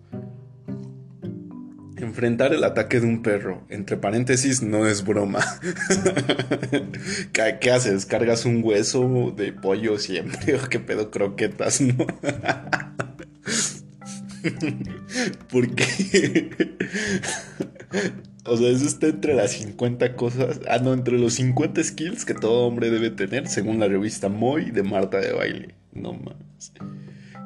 Enfrentar 2.02 2.54
el 2.54 2.64
ataque 2.64 3.00
de 3.00 3.08
un 3.08 3.22
perro, 3.22 3.66
entre 3.70 3.98
paréntesis, 3.98 4.62
no 4.62 4.88
es 4.88 5.04
broma. 5.04 5.40
¿Qué, 7.34 7.72
haces? 7.72 8.06
¿Cargas 8.06 8.46
un 8.46 8.64
hueso 8.64 9.34
de 9.36 9.52
pollo 9.52 9.98
siempre 9.98 10.56
o 10.64 10.70
qué 10.70 10.80
pedo 10.80 11.12
croquetas, 11.12 11.82
no? 11.82 11.96
Porque. 15.50 16.50
o 18.46 18.56
sea, 18.56 18.70
eso 18.70 18.86
está 18.86 19.08
entre 19.08 19.34
las 19.34 19.52
50 19.52 20.16
cosas. 20.16 20.62
Ah, 20.70 20.78
no, 20.80 20.94
entre 20.94 21.20
los 21.20 21.34
50 21.34 21.84
skills 21.84 22.24
que 22.24 22.34
todo 22.34 22.66
hombre 22.66 22.90
debe 22.90 23.10
tener, 23.10 23.48
según 23.48 23.80
la 23.80 23.88
revista 23.88 24.30
Moy 24.30 24.72
de 24.72 24.84
Marta 24.84 25.20
de 25.20 25.34
Baile. 25.34 25.76
No 25.92 26.14
más. 26.14 26.38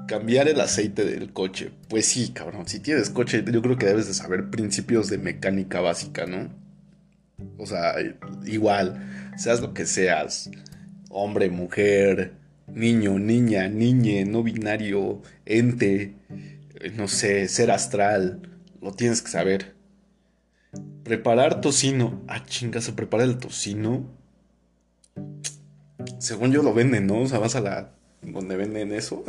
Cambiar 0.07 0.48
el 0.48 0.60
aceite 0.60 1.05
del 1.05 1.31
coche. 1.33 1.72
Pues 1.89 2.05
sí, 2.05 2.31
cabrón. 2.33 2.67
Si 2.67 2.79
tienes 2.79 3.10
coche, 3.10 3.43
yo 3.50 3.62
creo 3.62 3.77
que 3.77 3.86
debes 3.86 4.07
de 4.07 4.13
saber 4.13 4.50
principios 4.50 5.10
de 5.10 5.17
mecánica 5.17 5.81
básica, 5.81 6.25
¿no? 6.25 6.50
O 7.57 7.65
sea, 7.65 7.95
igual, 8.45 9.33
seas 9.38 9.62
lo 9.62 9.74
que 9.74 9.86
seas, 9.86 10.50
hombre, 11.10 11.50
mujer, 11.50 12.33
niño, 12.67 13.19
niña, 13.19 13.67
niñe, 13.67 14.25
no 14.25 14.43
binario, 14.43 15.22
ente, 15.45 16.15
no 16.95 17.07
sé, 17.07 17.48
ser 17.48 17.72
astral, 17.72 18.50
lo 18.81 18.93
tienes 18.93 19.22
que 19.22 19.29
saber. 19.29 19.75
Preparar 21.03 21.62
tocino. 21.62 22.24
Ah, 22.27 22.43
chinga, 22.45 22.81
se 22.81 22.93
prepara 22.93 23.24
el 23.24 23.38
tocino. 23.38 24.10
Según 26.19 26.51
yo 26.51 26.63
lo 26.63 26.74
venden, 26.74 27.07
¿no? 27.07 27.22
O 27.22 27.27
sea, 27.27 27.39
vas 27.39 27.55
a 27.55 27.62
la 27.62 27.91
donde 28.25 28.55
venden 28.55 28.93
eso 28.93 29.23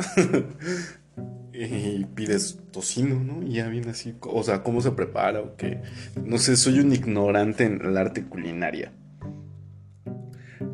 y 1.53 2.05
pides 2.05 2.59
tocino, 2.71 3.19
¿no? 3.23 3.43
Y 3.43 3.53
ya 3.53 3.67
viene 3.67 3.91
así, 3.91 4.15
o 4.21 4.43
sea, 4.43 4.63
cómo 4.63 4.81
se 4.81 4.91
prepara 4.91 5.41
o 5.41 5.55
qué. 5.55 5.81
No 6.23 6.37
sé, 6.37 6.55
soy 6.57 6.79
un 6.79 6.93
ignorante 6.93 7.65
en 7.65 7.81
el 7.83 7.97
arte 7.97 8.23
culinaria. 8.23 8.91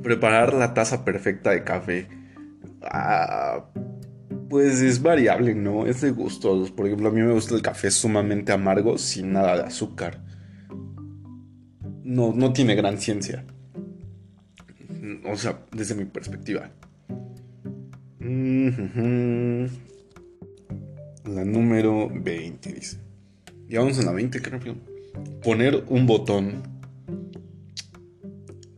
Preparar 0.03 0.53
la 0.53 0.73
taza 0.73 1.05
perfecta 1.05 1.51
de 1.51 1.63
café. 1.63 2.07
Ah, 2.83 3.65
pues 4.49 4.81
es 4.81 5.01
variable, 5.01 5.53
¿no? 5.53 5.85
Es 5.85 6.01
de 6.01 6.11
gustos. 6.11 6.71
Por 6.71 6.87
ejemplo, 6.87 7.09
a 7.09 7.11
mí 7.11 7.21
me 7.21 7.33
gusta 7.33 7.55
el 7.55 7.61
café 7.61 7.91
sumamente 7.91 8.51
amargo 8.51 8.97
sin 8.97 9.33
nada 9.33 9.55
de 9.57 9.63
azúcar. 9.63 10.23
No, 12.03 12.33
no 12.33 12.51
tiene 12.51 12.75
gran 12.75 12.97
ciencia 12.97 13.45
o 15.25 15.35
sea, 15.35 15.59
desde 15.71 15.95
mi 15.95 16.05
perspectiva. 16.05 16.69
La 21.25 21.45
número 21.45 22.09
20 22.09 22.73
dice. 22.73 22.97
Ya 23.67 23.79
vamos 23.79 23.99
en 23.99 24.05
la 24.05 24.11
20, 24.11 24.41
qué 24.41 24.49
rápido. 24.49 24.75
Poner 25.43 25.83
un 25.87 26.05
botón. 26.05 26.63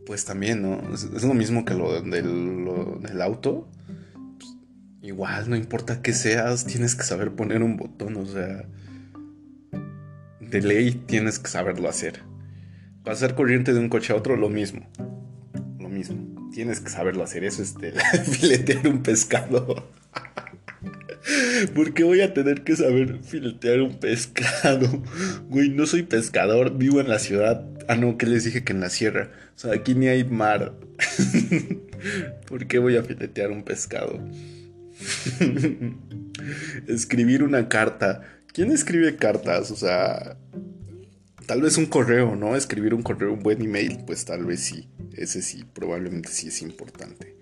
Pues 0.06 0.24
también, 0.24 0.62
¿no? 0.62 0.80
Es, 0.94 1.24
lo 1.24 1.34
mismo 1.34 1.64
que 1.64 1.74
lo 1.74 2.00
del, 2.00 3.20
auto. 3.22 3.68
Pues, 4.38 4.56
igual, 5.02 5.50
no 5.50 5.56
importa 5.56 6.02
qué 6.02 6.12
seas, 6.12 6.64
tienes 6.66 6.94
que 6.94 7.02
saber 7.02 7.32
poner 7.32 7.62
un 7.62 7.76
botón, 7.76 8.16
o 8.16 8.26
sea. 8.26 8.68
De 10.40 10.60
ley 10.60 10.92
tienes 10.92 11.38
que 11.38 11.48
saberlo 11.48 11.88
hacer. 11.88 12.20
Pasar 13.02 13.34
corriente 13.34 13.72
de 13.72 13.80
un 13.80 13.88
coche 13.88 14.12
a 14.12 14.16
otro, 14.16 14.36
lo 14.36 14.48
mismo. 14.48 14.86
Tienes 16.54 16.78
que 16.78 16.88
saberlo 16.88 17.24
hacer. 17.24 17.42
Eso 17.42 17.62
es 17.62 17.74
de 17.74 17.92
filetear 18.24 18.86
un 18.86 19.02
pescado. 19.02 19.90
¿Por 21.74 21.94
qué 21.94 22.04
voy 22.04 22.20
a 22.20 22.32
tener 22.32 22.62
que 22.62 22.76
saber 22.76 23.18
filetear 23.24 23.80
un 23.80 23.98
pescado? 23.98 25.02
Güey, 25.48 25.70
no 25.70 25.84
soy 25.86 26.04
pescador, 26.04 26.78
vivo 26.78 27.00
en 27.00 27.08
la 27.08 27.18
ciudad. 27.18 27.66
Ah, 27.88 27.96
no, 27.96 28.18
que 28.18 28.26
les 28.26 28.44
dije 28.44 28.62
que 28.62 28.72
en 28.72 28.80
la 28.80 28.88
sierra. 28.88 29.32
O 29.56 29.58
sea, 29.58 29.72
aquí 29.74 29.96
ni 29.96 30.06
hay 30.06 30.22
mar. 30.22 30.74
¿Por 32.46 32.68
qué 32.68 32.78
voy 32.78 32.96
a 32.96 33.02
filetear 33.02 33.50
un 33.50 33.64
pescado? 33.64 34.20
Escribir 36.86 37.42
una 37.42 37.68
carta. 37.68 38.22
¿Quién 38.52 38.70
escribe 38.70 39.16
cartas? 39.16 39.72
O 39.72 39.76
sea, 39.76 40.36
tal 41.46 41.62
vez 41.62 41.78
un 41.78 41.86
correo, 41.86 42.36
¿no? 42.36 42.56
Escribir 42.56 42.94
un 42.94 43.02
correo, 43.02 43.32
un 43.32 43.40
buen 43.40 43.62
email, 43.62 44.00
pues 44.06 44.24
tal 44.24 44.44
vez 44.44 44.60
sí. 44.60 44.88
Ese 45.12 45.42
sí, 45.42 45.64
probablemente 45.72 46.30
sí 46.30 46.48
es 46.48 46.62
importante. 46.62 47.36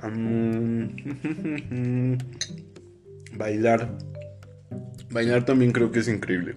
Bailar. 3.36 3.98
Bailar 5.10 5.44
también 5.44 5.72
creo 5.72 5.90
que 5.90 6.00
es 6.00 6.08
increíble. 6.08 6.56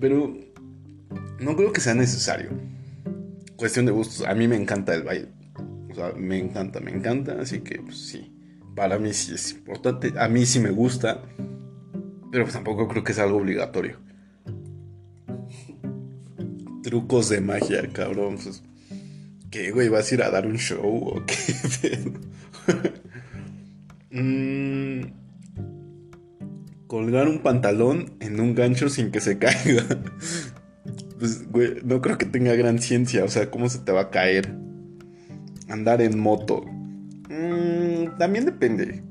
Pero 0.00 0.36
no 1.40 1.56
creo 1.56 1.72
que 1.72 1.80
sea 1.80 1.94
necesario. 1.94 2.50
Cuestión 3.56 3.86
de 3.86 3.92
gustos. 3.92 4.26
A 4.26 4.34
mí 4.34 4.46
me 4.46 4.56
encanta 4.56 4.94
el 4.94 5.02
baile. 5.02 5.28
O 5.90 5.94
sea, 5.94 6.12
me 6.12 6.38
encanta, 6.38 6.80
me 6.80 6.90
encanta. 6.90 7.40
Así 7.40 7.60
que, 7.60 7.80
pues 7.80 7.98
sí. 7.98 8.32
Para 8.76 8.98
mí 8.98 9.12
sí 9.12 9.34
es 9.34 9.52
importante. 9.52 10.12
A 10.18 10.28
mí 10.28 10.46
sí 10.46 10.60
me 10.60 10.70
gusta. 10.70 11.22
Pero 12.30 12.44
pues 12.44 12.54
tampoco 12.54 12.86
creo 12.88 13.02
que 13.02 13.14
sea 13.14 13.24
algo 13.24 13.38
obligatorio. 13.38 13.98
Trucos 16.88 17.28
de 17.28 17.40
magia, 17.40 17.86
cabrón. 17.92 18.38
Pues, 18.42 18.62
¿Qué, 19.50 19.70
güey? 19.70 19.88
¿Vas 19.88 20.10
a 20.10 20.14
ir 20.14 20.22
a 20.22 20.30
dar 20.30 20.46
un 20.46 20.56
show 20.56 20.84
o 20.86 21.22
qué? 21.26 21.98
Mmm 24.10 25.18
colgar 26.88 27.28
un 27.28 27.40
pantalón 27.40 28.12
en 28.18 28.40
un 28.40 28.54
gancho 28.54 28.88
sin 28.88 29.12
que 29.12 29.20
se 29.20 29.38
caiga. 29.38 29.84
Pues, 31.18 31.50
güey, 31.50 31.80
no 31.82 32.00
creo 32.00 32.16
que 32.16 32.26
tenga 32.26 32.54
gran 32.54 32.78
ciencia. 32.78 33.24
O 33.24 33.28
sea, 33.28 33.50
¿cómo 33.50 33.68
se 33.68 33.80
te 33.80 33.90
va 33.90 34.02
a 34.02 34.10
caer? 34.10 34.54
Andar 35.68 36.00
en 36.00 36.16
moto. 36.16 36.64
Mm, 37.28 38.16
también 38.18 38.44
depende. 38.44 39.02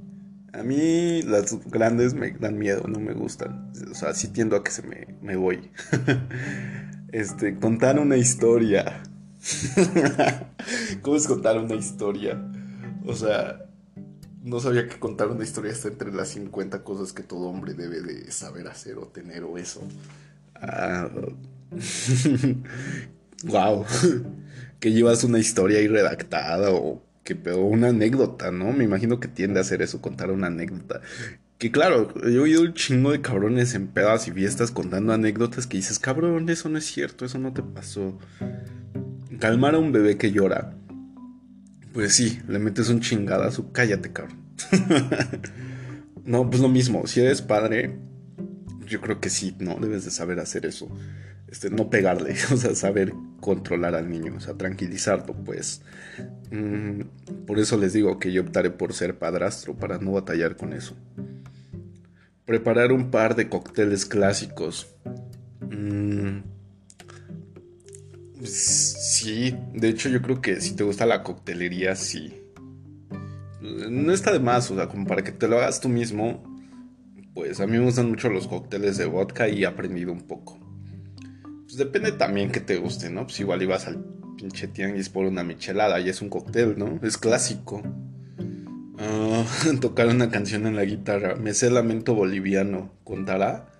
A 0.53 0.63
mí 0.63 1.21
las 1.23 1.59
grandes 1.69 2.13
me 2.13 2.31
dan 2.31 2.57
miedo, 2.57 2.85
no 2.87 3.01
me 3.01 3.13
gustan. 3.13 3.73
O 3.91 3.93
sea, 3.93 4.13
sí 4.13 4.29
tiendo 4.29 4.55
a 4.55 4.63
que 4.63 4.71
se 4.71 4.83
me, 4.83 5.17
me 5.21 5.35
voy. 5.35 5.69
este, 7.11 7.59
contar 7.59 7.99
una 7.99 8.17
historia. 8.17 9.03
¿Cómo 11.01 11.17
es 11.17 11.27
contar 11.27 11.57
una 11.57 11.75
historia? 11.75 12.41
O 13.05 13.13
sea, 13.13 13.65
no 14.43 14.59
sabía 14.59 14.87
que 14.87 14.99
contar 14.99 15.29
una 15.29 15.43
historia 15.43 15.71
está 15.71 15.89
entre 15.89 16.13
las 16.13 16.29
50 16.29 16.83
cosas 16.83 17.13
que 17.13 17.23
todo 17.23 17.47
hombre 17.47 17.73
debe 17.73 18.01
de 18.01 18.31
saber 18.31 18.67
hacer 18.67 18.97
o 18.97 19.07
tener 19.07 19.43
o 19.43 19.57
eso. 19.57 19.81
wow. 23.43 23.85
que 24.79 24.91
llevas 24.91 25.23
una 25.23 25.39
historia 25.39 25.79
ahí 25.79 25.87
redactada 25.87 26.71
o 26.71 27.03
que 27.23 27.33
una 27.51 27.89
anécdota, 27.89 28.51
¿no? 28.51 28.71
Me 28.71 28.85
imagino 28.85 29.19
que 29.19 29.27
tiende 29.27 29.59
a 29.59 29.61
hacer 29.61 29.81
eso, 29.81 30.01
contar 30.01 30.31
una 30.31 30.47
anécdota. 30.47 31.01
Que 31.57 31.71
claro, 31.71 32.13
yo 32.21 32.29
he 32.29 32.39
oído 32.39 32.61
un 32.61 32.73
chingo 32.73 33.11
de 33.11 33.21
cabrones 33.21 33.73
en 33.73 33.87
pedas 33.87 34.27
y 34.27 34.31
fiestas 34.31 34.71
contando 34.71 35.13
anécdotas 35.13 35.65
que 35.65 35.77
dices, 35.77 35.97
cabrón, 35.97 36.49
eso 36.49 36.69
no 36.69 36.77
es 36.77 36.85
cierto, 36.85 37.25
eso 37.25 37.39
no 37.39 37.51
te 37.53 37.63
pasó. 37.63 38.17
Calmar 39.39 39.75
a 39.75 39.79
un 39.79 39.91
bebé 39.91 40.17
que 40.17 40.31
llora 40.31 40.77
pues 41.97 42.13
sí, 42.13 42.39
le 42.47 42.59
metes 42.59 42.89
un 42.89 42.99
chingadazo, 42.99 43.71
cállate, 43.71 44.11
cabrón. 44.11 44.37
no, 46.25 46.47
pues 46.47 46.61
lo 46.61 46.69
mismo, 46.69 47.07
si 47.07 47.21
eres 47.21 47.41
padre, 47.41 47.97
yo 48.85 49.01
creo 49.01 49.19
que 49.19 49.31
sí, 49.31 49.55
¿no? 49.57 49.77
Debes 49.79 50.05
de 50.05 50.11
saber 50.11 50.39
hacer 50.39 50.67
eso. 50.67 50.95
Este, 51.47 51.69
no 51.69 51.89
pegarle, 51.89 52.35
o 52.51 52.57
sea, 52.57 52.75
saber 52.75 53.13
controlar 53.39 53.95
al 53.95 54.09
niño, 54.09 54.33
o 54.35 54.39
sea, 54.39 54.55
tranquilizarlo, 54.55 55.33
pues. 55.33 55.81
Mm, 56.51 57.01
por 57.45 57.59
eso 57.59 57.77
les 57.77 57.93
digo 57.93 58.19
que 58.19 58.31
yo 58.31 58.41
optaré 58.41 58.69
por 58.69 58.93
ser 58.93 59.17
padrastro, 59.17 59.75
para 59.75 59.97
no 59.97 60.13
batallar 60.13 60.55
con 60.55 60.73
eso. 60.73 60.95
Preparar 62.45 62.91
un 62.91 63.11
par 63.11 63.35
de 63.35 63.49
cócteles 63.49 64.05
clásicos. 64.05 64.87
Mmm 65.61 66.57
Sí, 68.43 69.55
de 69.73 69.89
hecho 69.89 70.09
yo 70.09 70.21
creo 70.21 70.41
que 70.41 70.61
si 70.61 70.75
te 70.75 70.83
gusta 70.83 71.05
la 71.05 71.23
coctelería, 71.23 71.95
sí. 71.95 72.41
No 73.61 74.13
está 74.13 74.31
de 74.31 74.39
más, 74.39 74.69
o 74.71 74.75
sea, 74.75 74.87
como 74.87 75.07
para 75.07 75.23
que 75.23 75.31
te 75.31 75.47
lo 75.47 75.57
hagas 75.57 75.81
tú 75.81 75.89
mismo. 75.89 76.43
Pues 77.33 77.59
a 77.59 77.67
mí 77.67 77.77
me 77.77 77.85
gustan 77.85 78.09
mucho 78.09 78.29
los 78.29 78.47
cócteles 78.47 78.97
de 78.97 79.05
vodka 79.05 79.47
y 79.47 79.63
he 79.63 79.65
aprendido 79.65 80.11
un 80.11 80.21
poco. 80.21 80.59
Pues 81.77 81.85
depende 81.85 82.11
también 82.11 82.51
que 82.51 82.59
te 82.59 82.77
guste, 82.77 83.11
¿no? 83.11 83.25
Pues 83.25 83.39
igual 83.39 83.61
ibas 83.61 83.85
al 83.85 84.03
pinche 84.35 84.67
tianguis 84.67 85.09
por 85.09 85.27
una 85.27 85.43
michelada 85.43 85.99
y 85.99 86.09
es 86.09 86.23
un 86.23 86.29
cóctel, 86.29 86.73
¿no? 86.75 86.99
Es 87.03 87.19
clásico. 87.19 87.83
Ah, 88.97 89.45
tocar 89.79 90.07
una 90.07 90.31
canción 90.31 90.65
en 90.65 90.75
la 90.75 90.85
guitarra. 90.85 91.35
Me 91.35 91.53
sé 91.53 91.69
lamento 91.69 92.15
boliviano. 92.15 92.89
¿Contará? 93.03 93.71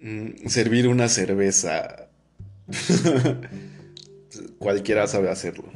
Mm, 0.00 0.48
servir 0.48 0.88
una 0.88 1.10
cerveza 1.10 2.08
Cualquiera 4.58 5.06
sabe 5.08 5.28
hacerlo. 5.28 5.70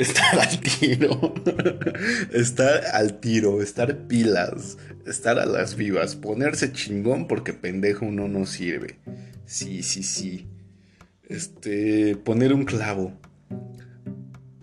Estar 0.00 0.40
al 0.40 0.60
tiro. 0.60 1.34
estar 2.32 2.86
al 2.94 3.20
tiro, 3.20 3.60
estar 3.60 4.06
pilas, 4.06 4.78
estar 5.06 5.38
a 5.38 5.44
las 5.44 5.76
vivas, 5.76 6.16
ponerse 6.16 6.72
chingón 6.72 7.28
porque 7.28 7.52
pendejo 7.52 8.06
uno 8.06 8.26
no 8.26 8.46
sirve. 8.46 8.98
Sí, 9.44 9.82
sí, 9.82 10.02
sí. 10.02 10.48
Este, 11.28 12.16
poner 12.16 12.54
un 12.54 12.64
clavo. 12.64 13.12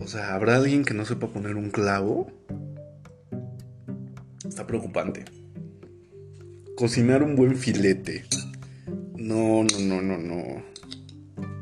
O 0.00 0.08
sea, 0.08 0.34
¿habrá 0.34 0.56
alguien 0.56 0.84
que 0.84 0.94
no 0.94 1.04
sepa 1.04 1.28
poner 1.28 1.54
un 1.54 1.70
clavo? 1.70 2.32
Está 4.44 4.66
preocupante. 4.66 5.24
Cocinar 6.76 7.22
un 7.22 7.36
buen 7.36 7.56
filete. 7.56 8.24
No, 9.16 9.62
no, 9.62 9.78
no, 9.78 10.02
no, 10.02 10.18
no. 10.18 10.67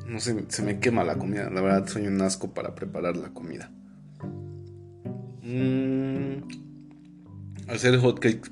No 0.08 0.20
sé, 0.20 0.44
se 0.48 0.62
me 0.62 0.78
quema 0.78 1.04
la 1.04 1.16
comida. 1.16 1.50
La 1.50 1.60
verdad, 1.60 1.88
soy 1.88 2.06
un 2.06 2.20
asco 2.20 2.54
para 2.54 2.74
preparar 2.74 3.16
la 3.16 3.30
comida. 3.30 3.70
Mm, 5.42 6.42
hacer 7.68 7.98
hotcakes 7.98 8.50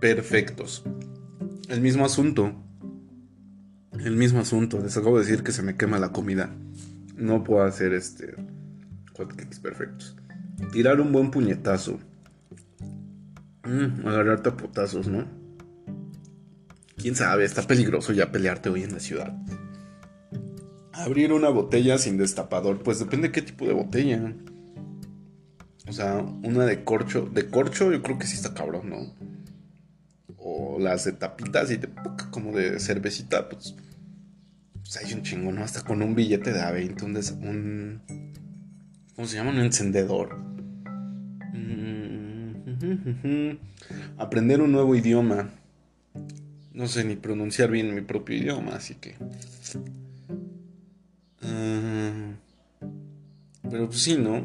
perfectos. 0.00 0.84
El 1.68 1.80
mismo 1.80 2.04
asunto. 2.04 2.52
El 3.92 4.16
mismo 4.16 4.40
asunto. 4.40 4.80
Les 4.80 4.96
acabo 4.96 5.18
de 5.18 5.24
decir 5.24 5.42
que 5.42 5.52
se 5.52 5.62
me 5.62 5.76
quema 5.76 5.98
la 5.98 6.12
comida. 6.12 6.50
No 7.16 7.44
puedo 7.44 7.64
hacer 7.64 7.92
este 7.92 8.34
hotcakes 9.16 9.58
perfectos. 9.60 10.16
Tirar 10.72 11.00
un 11.00 11.12
buen 11.12 11.30
puñetazo. 11.30 11.98
Mm, 13.64 14.06
agarrarte 14.06 14.50
¿no? 15.10 15.26
quién 16.96 17.14
sabe, 17.14 17.44
está 17.44 17.62
peligroso 17.62 18.12
ya 18.12 18.32
pelearte 18.32 18.68
hoy 18.68 18.82
en 18.82 18.92
la 18.92 19.00
ciudad. 19.00 19.34
Abrir 20.98 21.32
una 21.32 21.48
botella 21.48 21.96
sin 21.96 22.18
destapador, 22.18 22.82
pues 22.82 22.98
depende 22.98 23.28
de 23.28 23.32
qué 23.32 23.42
tipo 23.42 23.66
de 23.66 23.72
botella. 23.72 24.34
O 25.88 25.92
sea, 25.92 26.18
una 26.18 26.66
de 26.66 26.84
corcho. 26.84 27.28
De 27.32 27.48
corcho 27.48 27.92
yo 27.92 28.02
creo 28.02 28.18
que 28.18 28.26
sí 28.26 28.34
está 28.34 28.52
cabrón, 28.52 28.90
¿no? 28.90 29.14
O 30.36 30.78
las 30.78 31.04
de 31.04 31.12
tapitas 31.12 31.70
y 31.70 31.76
de 31.76 31.88
como 32.30 32.52
de 32.52 32.78
cervecita, 32.80 33.48
pues, 33.48 33.74
pues 34.80 34.96
hay 34.96 35.14
un 35.14 35.22
chingo, 35.22 35.52
¿no? 35.52 35.62
Hasta 35.62 35.82
con 35.82 36.02
un 36.02 36.14
billete 36.14 36.52
de 36.52 36.60
A20, 36.60 37.02
un, 37.42 38.02
¿cómo 39.14 39.28
se 39.28 39.36
llama? 39.36 39.50
Un 39.50 39.60
encendedor. 39.60 40.36
Mm, 41.54 42.08
Aprender 44.18 44.60
un 44.60 44.72
nuevo 44.72 44.94
idioma. 44.94 45.50
No 46.72 46.86
sé 46.86 47.04
ni 47.04 47.16
pronunciar 47.16 47.70
bien 47.70 47.94
mi 47.94 48.02
propio 48.02 48.36
idioma, 48.36 48.76
así 48.76 48.94
que... 48.94 49.14
Pero 51.40 52.38
pues 53.86 54.18
¿no? 54.18 54.42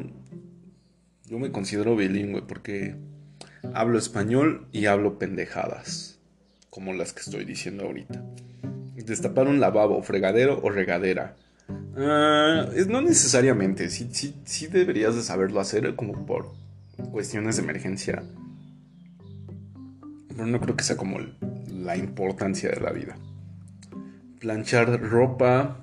Yo 1.26 1.38
me 1.38 1.50
considero 1.50 1.96
bilingüe 1.96 2.42
porque 2.42 2.96
hablo 3.72 3.98
español 3.98 4.68
y 4.72 4.86
hablo 4.86 5.18
pendejadas, 5.18 6.18
como 6.70 6.92
las 6.92 7.12
que 7.12 7.20
estoy 7.20 7.44
diciendo 7.44 7.84
ahorita. 7.84 8.22
Destapar 8.94 9.48
un 9.48 9.60
lavabo, 9.60 10.02
fregadero 10.02 10.60
o 10.62 10.70
regadera. 10.70 11.36
Ah, 11.96 12.66
no 12.88 13.02
necesariamente, 13.02 13.90
sí, 13.90 14.08
sí, 14.12 14.34
sí 14.44 14.66
deberías 14.66 15.14
de 15.14 15.22
saberlo 15.22 15.60
hacer 15.60 15.94
como 15.94 16.26
por 16.26 16.52
cuestiones 17.10 17.56
de 17.56 17.62
emergencia. 17.62 18.22
Pero 20.28 20.46
no 20.46 20.60
creo 20.60 20.76
que 20.76 20.84
sea 20.84 20.96
como 20.96 21.18
la 21.68 21.96
importancia 21.96 22.70
de 22.70 22.80
la 22.80 22.92
vida. 22.92 23.16
Planchar 24.40 25.00
ropa, 25.00 25.78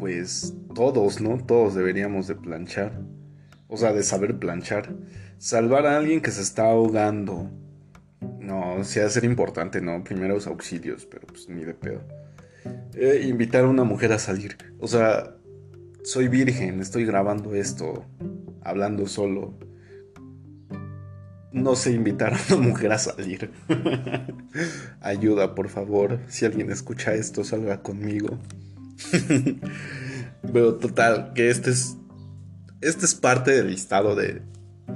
pues 0.00 0.54
todos, 0.74 1.20
¿no? 1.20 1.36
Todos 1.38 1.74
deberíamos 1.74 2.26
de 2.26 2.34
planchar. 2.34 3.00
O 3.68 3.76
sea, 3.76 3.92
de 3.92 4.02
saber 4.02 4.38
planchar. 4.38 4.96
Salvar 5.38 5.86
a 5.86 5.98
alguien 5.98 6.22
que 6.22 6.30
se 6.30 6.40
está 6.40 6.70
ahogando. 6.70 7.50
No, 8.40 8.72
ha 8.72 8.78
de 8.78 8.84
ser 8.84 9.24
importante, 9.24 9.80
¿no? 9.80 10.02
Primeros 10.02 10.46
auxilios, 10.46 11.06
pero 11.06 11.26
pues 11.26 11.48
ni 11.48 11.64
de 11.64 11.74
pedo. 11.74 12.00
Eh, 12.94 13.26
invitar 13.28 13.64
a 13.64 13.68
una 13.68 13.84
mujer 13.84 14.12
a 14.12 14.18
salir. 14.18 14.56
O 14.80 14.88
sea, 14.88 15.36
soy 16.02 16.28
virgen, 16.28 16.80
estoy 16.80 17.04
grabando 17.04 17.54
esto, 17.54 18.06
hablando 18.62 19.06
solo. 19.06 19.54
No 21.52 21.76
sé 21.76 21.92
invitar 21.92 22.32
a 22.34 22.54
una 22.54 22.68
mujer 22.68 22.92
a 22.92 22.98
salir. 22.98 23.50
Ayuda, 25.00 25.54
por 25.54 25.68
favor. 25.68 26.20
Si 26.28 26.46
alguien 26.46 26.70
escucha 26.70 27.14
esto, 27.14 27.44
salga 27.44 27.82
conmigo. 27.82 28.38
Pero 30.52 30.76
total, 30.76 31.32
que 31.34 31.50
este 31.50 31.70
es. 31.70 31.96
Este 32.80 33.04
es 33.04 33.14
parte 33.14 33.50
del 33.50 33.68
listado 33.68 34.14
de 34.14 34.40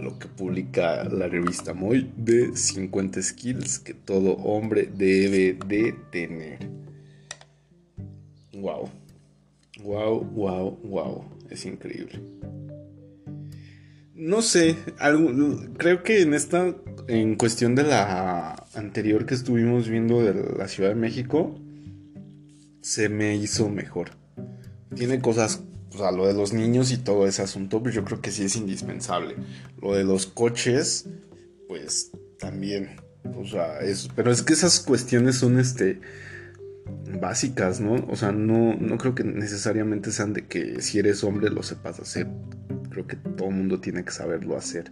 lo 0.01 0.19
que 0.19 0.27
publica 0.27 1.05
la 1.05 1.29
revista 1.29 1.75
Moy 1.75 2.11
de 2.17 2.57
50 2.57 3.23
skills 3.23 3.79
que 3.79 3.95
todo 3.95 4.33
hombre 4.37 4.91
debe 4.95 5.59
de 5.67 5.95
tener. 6.11 6.59
Wow. 8.55 8.89
Wow, 9.83 10.25
wow, 10.25 10.79
wow. 10.83 11.25
Es 11.51 11.67
increíble. 11.67 12.21
No 14.15 14.43
sé, 14.43 14.77
creo 15.77 16.03
que 16.03 16.23
en 16.23 16.35
esta, 16.35 16.75
en 17.09 17.35
cuestión 17.35 17.75
de 17.75 17.83
la 17.83 18.65
anterior 18.75 19.27
que 19.27 19.35
estuvimos 19.35 19.89
viendo 19.89 20.23
de 20.23 20.57
la 20.57 20.69
Ciudad 20.69 20.91
de 20.91 20.95
México, 20.95 21.59
se 22.85 23.09
me 23.09 23.35
hizo 23.35 23.71
mejor. 23.71 24.11
Tiene 24.95 25.19
cosas, 25.23 25.63
o 25.95 25.97
sea, 25.97 26.13
lo 26.13 26.27
de 26.27 26.35
los 26.35 26.53
niños 26.53 26.93
y 26.93 26.99
todo 26.99 27.27
ese 27.27 27.41
asunto, 27.41 27.83
pues 27.83 27.95
yo 27.95 28.05
creo 28.05 28.21
que 28.21 28.31
sí 28.31 28.45
es 28.45 28.57
indispensable. 28.57 29.37
Lo 29.81 29.95
de 29.95 30.05
los 30.05 30.27
coches, 30.27 31.09
pues 31.67 32.13
también. 32.39 33.01
O 33.39 33.47
sea, 33.47 33.81
es, 33.81 34.11
pero 34.15 34.31
es 34.31 34.43
que 34.43 34.53
esas 34.53 34.81
cuestiones 34.81 35.37
son 35.37 35.59
este 35.59 35.99
básicas, 37.19 37.81
¿no? 37.81 37.95
O 38.11 38.17
sea, 38.17 38.33
no, 38.33 38.75
no 38.75 38.99
creo 38.99 39.15
que 39.15 39.25
necesariamente 39.25 40.13
sean 40.13 40.35
de 40.35 40.47
que 40.47 40.83
si 40.83 40.99
eres 40.99 41.25
hombre 41.25 41.49
lo 41.49 41.63
sepas 41.63 42.01
hacer. 42.01 42.27
Creo 42.91 43.07
que 43.07 43.17
todo 43.17 43.49
el 43.49 43.55
mundo 43.55 43.81
tiene 43.81 44.05
que 44.05 44.13
saberlo 44.13 44.59
hacer. 44.59 44.91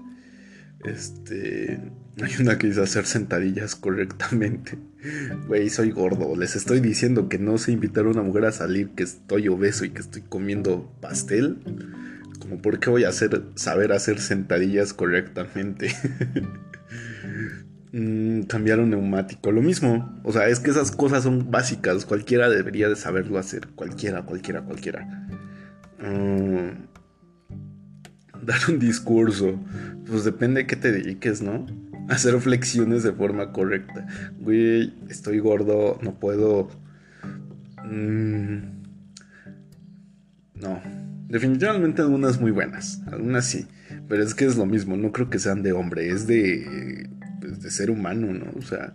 Este. 0.84 1.80
Hay 2.20 2.30
una 2.40 2.58
que 2.58 2.66
dice 2.66 2.82
hacer 2.82 3.06
sentadillas 3.06 3.74
correctamente. 3.76 4.78
Güey, 5.48 5.68
soy 5.68 5.90
gordo. 5.90 6.36
Les 6.36 6.54
estoy 6.54 6.78
diciendo 6.78 7.28
que 7.28 7.36
no 7.38 7.58
sé 7.58 7.72
invitar 7.72 8.04
a 8.04 8.10
una 8.10 8.22
mujer 8.22 8.44
a 8.44 8.52
salir, 8.52 8.90
que 8.90 9.02
estoy 9.02 9.48
obeso 9.48 9.84
y 9.84 9.90
que 9.90 10.00
estoy 10.00 10.22
comiendo 10.22 10.92
pastel. 11.00 11.58
Como, 12.38 12.62
¿por 12.62 12.78
qué 12.78 12.88
voy 12.88 13.02
a 13.02 13.08
hacer, 13.08 13.42
saber 13.56 13.92
hacer 13.92 14.20
sentadillas 14.20 14.92
correctamente? 14.94 15.92
mm, 17.92 18.42
cambiar 18.42 18.78
un 18.78 18.90
neumático, 18.90 19.50
lo 19.50 19.60
mismo. 19.60 20.20
O 20.22 20.32
sea, 20.32 20.46
es 20.46 20.60
que 20.60 20.70
esas 20.70 20.92
cosas 20.92 21.24
son 21.24 21.50
básicas. 21.50 22.04
Cualquiera 22.04 22.48
debería 22.48 22.88
de 22.88 22.94
saberlo 22.94 23.38
hacer. 23.38 23.66
Cualquiera, 23.74 24.22
cualquiera, 24.22 24.62
cualquiera. 24.62 25.28
Mm, 25.98 26.91
dar 28.46 28.60
un 28.68 28.78
discurso. 28.78 29.58
Pues 30.06 30.24
depende 30.24 30.62
de 30.62 30.66
qué 30.66 30.76
te 30.76 30.92
dediques, 30.92 31.42
¿no? 31.42 31.66
Hacer 32.08 32.38
flexiones 32.40 33.02
de 33.02 33.12
forma 33.12 33.52
correcta. 33.52 34.06
Güey, 34.40 34.94
estoy 35.08 35.38
gordo, 35.38 35.98
no 36.02 36.18
puedo. 36.18 36.68
Mm, 37.84 38.82
no. 40.54 40.82
Definitivamente 41.28 42.02
algunas 42.02 42.40
muy 42.40 42.50
buenas. 42.50 43.00
Algunas 43.10 43.46
sí. 43.46 43.66
Pero 44.08 44.22
es 44.22 44.34
que 44.34 44.44
es 44.44 44.56
lo 44.56 44.66
mismo. 44.66 44.96
No 44.96 45.12
creo 45.12 45.30
que 45.30 45.38
sean 45.38 45.62
de 45.62 45.72
hombre. 45.72 46.10
Es 46.10 46.26
de. 46.26 47.08
Pues, 47.40 47.62
de 47.62 47.70
ser 47.70 47.90
humano, 47.90 48.32
¿no? 48.32 48.52
O 48.58 48.62
sea, 48.62 48.94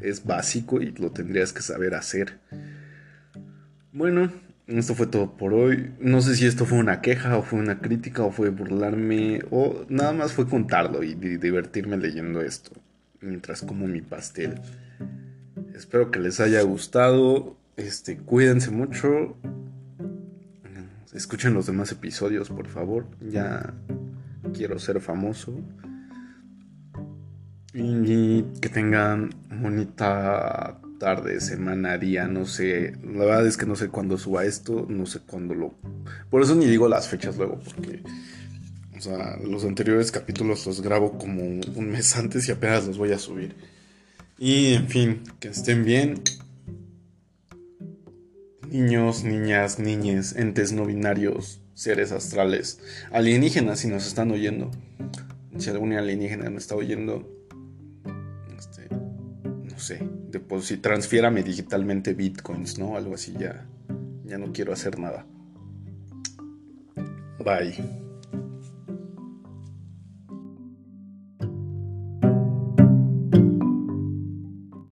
es 0.00 0.24
básico 0.24 0.80
y 0.82 0.92
lo 0.92 1.10
tendrías 1.12 1.52
que 1.52 1.62
saber 1.62 1.94
hacer. 1.94 2.38
Bueno, 3.92 4.30
esto 4.68 4.94
fue 4.94 5.06
todo 5.06 5.36
por 5.36 5.54
hoy. 5.54 5.92
No 5.98 6.20
sé 6.20 6.36
si 6.36 6.46
esto 6.46 6.66
fue 6.66 6.78
una 6.78 7.00
queja 7.00 7.38
o 7.38 7.42
fue 7.42 7.58
una 7.58 7.80
crítica 7.80 8.22
o 8.22 8.30
fue 8.30 8.50
burlarme 8.50 9.40
o 9.50 9.86
nada 9.88 10.12
más 10.12 10.32
fue 10.32 10.46
contarlo 10.46 11.02
y 11.02 11.14
divertirme 11.14 11.96
leyendo 11.96 12.42
esto 12.42 12.72
mientras 13.20 13.62
como 13.62 13.86
mi 13.86 14.00
pastel. 14.00 14.60
Espero 15.74 16.10
que 16.10 16.20
les 16.20 16.40
haya 16.40 16.62
gustado. 16.62 17.56
Este, 17.76 18.18
cuídense 18.18 18.70
mucho. 18.70 19.36
Escuchen 21.12 21.54
los 21.54 21.66
demás 21.66 21.90
episodios, 21.90 22.50
por 22.50 22.68
favor. 22.68 23.06
Ya 23.20 23.72
quiero 24.52 24.78
ser 24.78 25.00
famoso. 25.00 25.54
Y 27.72 28.42
que 28.60 28.68
tengan 28.68 29.30
bonita 29.50 30.80
tarde, 30.98 31.40
semana, 31.40 31.98
día, 31.98 32.26
no 32.26 32.46
sé. 32.46 32.92
La 33.02 33.24
verdad 33.24 33.46
es 33.46 33.56
que 33.56 33.66
no 33.66 33.76
sé 33.76 33.88
cuándo 33.88 34.18
suba 34.18 34.44
esto, 34.44 34.86
no 34.88 35.06
sé 35.06 35.20
cuándo 35.20 35.54
lo... 35.54 35.74
Por 36.30 36.42
eso 36.42 36.54
ni 36.54 36.66
digo 36.66 36.88
las 36.88 37.08
fechas 37.08 37.36
luego, 37.36 37.60
porque... 37.60 38.02
O 38.96 39.00
sea, 39.00 39.36
los 39.36 39.64
anteriores 39.64 40.10
capítulos 40.10 40.66
los 40.66 40.80
grabo 40.80 41.18
como 41.18 41.42
un 41.42 41.90
mes 41.90 42.16
antes 42.16 42.48
y 42.48 42.52
apenas 42.52 42.84
los 42.86 42.98
voy 42.98 43.12
a 43.12 43.18
subir. 43.18 43.54
Y 44.38 44.74
en 44.74 44.88
fin, 44.88 45.22
que 45.38 45.48
estén 45.48 45.84
bien. 45.84 46.20
Niños, 48.68 49.22
niñas, 49.22 49.78
niñes, 49.78 50.34
entes 50.34 50.72
no 50.72 50.84
binarios, 50.84 51.60
seres 51.74 52.10
astrales, 52.10 52.80
alienígenas 53.12 53.78
si 53.80 53.88
nos 53.88 54.06
están 54.06 54.30
oyendo. 54.32 54.70
Si 55.58 55.70
algún 55.70 55.92
alienígena 55.92 56.50
me 56.50 56.58
está 56.58 56.74
oyendo, 56.74 57.37
sé, 59.88 60.00
si 60.62 60.76
transfiérame 60.76 61.42
digitalmente 61.42 62.14
bitcoins, 62.14 62.78
¿no? 62.78 62.96
Algo 62.96 63.14
así 63.14 63.32
ya, 63.38 63.66
ya 64.24 64.38
no 64.38 64.52
quiero 64.52 64.72
hacer 64.72 64.98
nada. 64.98 65.24
Bye. 67.44 68.07